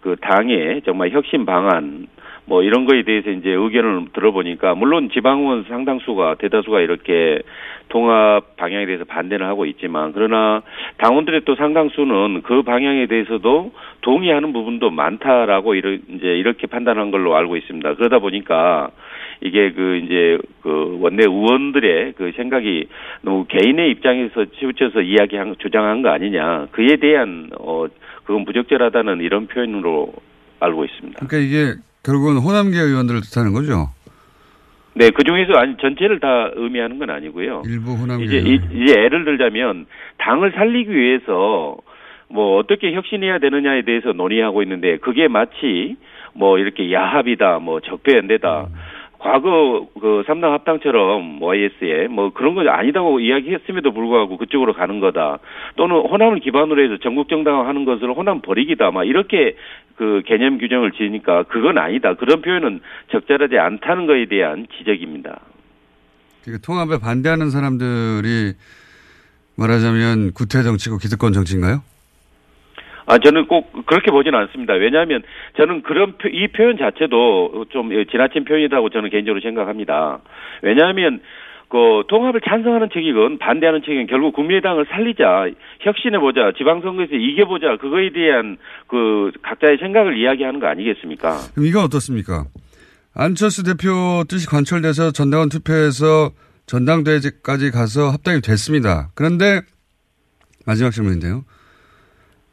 그, 0.00 0.16
당의 0.20 0.82
정말 0.84 1.10
혁신 1.10 1.46
방안, 1.46 2.08
뭐, 2.50 2.64
이런 2.64 2.84
거에 2.84 3.04
대해서 3.04 3.30
이제 3.30 3.48
의견을 3.48 4.06
들어보니까, 4.12 4.74
물론 4.74 5.08
지방의원 5.12 5.66
상당수가, 5.68 6.34
대다수가 6.40 6.80
이렇게 6.80 7.38
통합 7.90 8.56
방향에 8.56 8.86
대해서 8.86 9.04
반대를 9.04 9.46
하고 9.46 9.66
있지만, 9.66 10.12
그러나 10.12 10.60
당원들의 10.96 11.42
또 11.44 11.54
상당수는 11.54 12.42
그 12.42 12.62
방향에 12.62 13.06
대해서도 13.06 13.70
동의하는 14.00 14.52
부분도 14.52 14.90
많다라고 14.90 15.76
이러, 15.76 15.92
이제 15.92 16.26
이렇게 16.26 16.66
판단한 16.66 17.12
걸로 17.12 17.36
알고 17.36 17.56
있습니다. 17.56 17.94
그러다 17.94 18.18
보니까, 18.18 18.90
이게 19.42 19.70
그 19.70 20.00
이제 20.04 20.38
그 20.60 20.98
원내 21.00 21.22
의원들의 21.22 22.14
그 22.16 22.32
생각이 22.34 22.88
너무 23.22 23.46
개인의 23.46 23.92
입장에서 23.92 24.44
치우쳐서 24.58 25.02
이야기한 25.02 25.54
주장한 25.60 26.02
거 26.02 26.10
아니냐 26.10 26.66
그에 26.72 26.96
대한 26.96 27.48
어 27.58 27.86
그건 28.24 28.44
부적절하다는 28.44 29.22
이런 29.22 29.46
표현으로 29.46 30.12
알고 30.58 30.84
있습니다. 30.84 31.26
그러니까 31.26 31.38
이게 31.38 31.80
결국은 32.04 32.38
호남계 32.38 32.78
의원들을 32.78 33.20
뜻하는 33.22 33.52
거죠. 33.52 33.90
네, 34.94 35.10
그 35.10 35.22
중에서 35.22 35.54
아니 35.54 35.76
전체를 35.76 36.20
다 36.20 36.50
의미하는 36.54 36.98
건 36.98 37.10
아니고요. 37.10 37.62
일부 37.66 37.92
호남계 37.92 38.24
이제 38.24 38.38
이, 38.38 38.60
이제 38.72 38.94
예를 39.00 39.24
들자면 39.24 39.86
당을 40.18 40.52
살리기 40.52 40.92
위해서 40.92 41.76
뭐 42.28 42.58
어떻게 42.58 42.92
혁신해야 42.92 43.38
되느냐에 43.38 43.82
대해서 43.82 44.12
논의하고 44.12 44.62
있는데 44.62 44.98
그게 44.98 45.28
마치 45.28 45.96
뭐 46.32 46.58
이렇게 46.58 46.92
야합이다, 46.92 47.58
뭐 47.58 47.80
적폐연대다. 47.80 48.68
과거 49.20 49.86
그 50.00 50.22
삼당 50.26 50.52
합당처럼 50.54 51.42
YS에 51.42 52.08
뭐 52.08 52.32
그런 52.32 52.54
거 52.54 52.66
아니다고 52.68 53.20
이야기했음에도 53.20 53.92
불구하고 53.92 54.38
그쪽으로 54.38 54.72
가는 54.72 54.98
거다. 54.98 55.38
또는 55.76 55.96
호남을 55.96 56.40
기반으로 56.40 56.82
해서 56.82 56.96
전국 57.02 57.28
정당화 57.28 57.68
하는 57.68 57.84
것을 57.84 58.10
호남 58.14 58.40
버리기다. 58.40 58.90
막 58.90 59.04
이렇게 59.04 59.56
그 59.96 60.22
개념 60.26 60.56
규정을 60.56 60.92
지으니까 60.92 61.42
그건 61.44 61.76
아니다. 61.76 62.14
그런 62.14 62.40
표현은 62.40 62.80
적절하지 63.12 63.58
않다는 63.58 64.06
거에 64.06 64.24
대한 64.24 64.66
지적입니다. 64.78 65.38
그러니까 66.42 66.66
통합에 66.66 66.98
반대하는 66.98 67.50
사람들이 67.50 68.54
말하자면 69.56 70.32
구태 70.32 70.62
정치고 70.62 70.96
기득권 70.96 71.34
정치인가요? 71.34 71.82
아, 73.10 73.18
저는 73.18 73.46
꼭 73.48 73.86
그렇게 73.86 74.12
보지는 74.12 74.38
않습니다. 74.38 74.74
왜냐하면 74.74 75.22
저는 75.56 75.82
그런 75.82 76.16
표, 76.16 76.28
이 76.28 76.46
표현 76.46 76.78
자체도 76.78 77.66
좀 77.70 77.90
지나친 78.08 78.44
표현이라고 78.44 78.88
저는 78.90 79.10
개인적으로 79.10 79.40
생각합니다. 79.40 80.20
왜냐하면 80.62 81.20
그 81.68 82.04
통합을 82.06 82.40
찬성하는 82.40 82.88
측이건 82.92 83.38
반대하는 83.38 83.82
측이건 83.82 84.06
결국 84.06 84.32
국민의당을 84.34 84.86
살리자, 84.90 85.48
혁신해보자, 85.80 86.52
지방선거에서 86.56 87.16
이겨보자, 87.16 87.78
그거에 87.78 88.10
대한 88.10 88.56
그 88.86 89.32
각자의 89.42 89.78
생각을 89.78 90.16
이야기하는 90.16 90.60
거 90.60 90.68
아니겠습니까? 90.68 91.36
그럼 91.54 91.66
이건 91.66 91.84
어떻습니까? 91.84 92.44
안철수 93.12 93.64
대표 93.64 94.22
뜻이 94.28 94.46
관철돼서 94.46 95.10
전당원 95.10 95.48
투표에서 95.48 96.30
전당대회까지 96.66 97.72
가서 97.72 98.10
합당이 98.10 98.40
됐습니다. 98.40 99.10
그런데 99.16 99.62
마지막 100.64 100.90
질문인데요. 100.90 101.42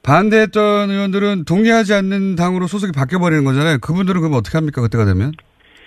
반대했던 0.08 0.90
의원들은 0.90 1.44
동의하지 1.44 1.94
않는 1.94 2.38
당으로 2.38 2.68
소속이 2.68 2.94
바뀌어버리는 2.94 3.44
거잖아요. 3.44 3.80
그분들은 3.80 4.22
그럼 4.22 4.36
어떻게 4.36 4.58
합니까? 4.58 4.82
그때가 4.82 5.04
되면? 5.04 5.34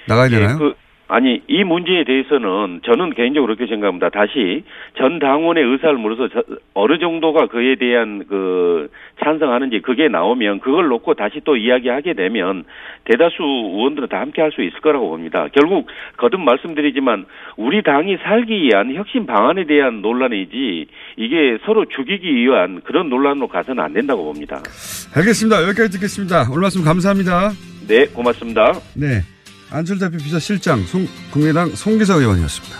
나가야 0.09 0.29
되나요? 0.29 0.57
예, 0.57 0.59
그, 0.59 0.75
아니, 1.11 1.43
이 1.49 1.65
문제에 1.65 2.05
대해서는 2.05 2.83
저는 2.85 3.15
개인적으로 3.15 3.57
그렇게 3.57 3.69
생각합니다. 3.69 4.11
다시 4.11 4.63
전 4.97 5.19
당원의 5.19 5.65
의사를 5.65 5.97
물어서 5.97 6.29
저, 6.29 6.43
어느 6.75 6.99
정도가 6.99 7.47
그에 7.49 7.75
대한 7.75 8.25
그 8.29 8.89
찬성하는지 9.23 9.81
그게 9.81 10.09
나오면 10.09 10.61
그걸 10.61 10.87
놓고 10.87 11.15
다시 11.15 11.41
또 11.45 11.57
이야기하게 11.57 12.15
되면 12.15 12.65
대다수 13.05 13.43
의원들은 13.43 14.09
다 14.09 14.21
함께 14.21 14.41
할 14.41 14.51
수 14.51 14.63
있을 14.63 14.81
거라고 14.81 15.09
봅니다. 15.11 15.47
결국 15.53 15.87
거듭 16.17 16.41
말씀드리지만 16.41 17.25
우리 17.57 17.83
당이 17.83 18.17
살기 18.23 18.63
위한 18.63 18.93
혁신 18.95 19.27
방안에 19.27 19.65
대한 19.65 20.03
논란이지 20.03 20.87
이게 21.17 21.59
서로 21.65 21.85
죽이기 21.85 22.35
위한 22.35 22.81
그런 22.83 23.09
논란으로 23.09 23.49
가서는 23.49 23.83
안 23.83 23.93
된다고 23.93 24.25
봅니다. 24.25 24.57
알겠습니다. 25.17 25.63
여기까지 25.69 25.93
듣겠습니다. 25.93 26.49
오늘 26.51 26.63
말씀 26.63 26.83
감사합니다. 26.85 27.51
네, 27.89 28.07
고맙습니다. 28.07 28.73
네. 28.97 29.40
안철 29.71 29.99
대표 29.99 30.19
비서실장 30.19 30.85
송, 30.85 31.07
국민의당 31.31 31.75
송기석 31.75 32.21
의원이었습니다. 32.21 32.80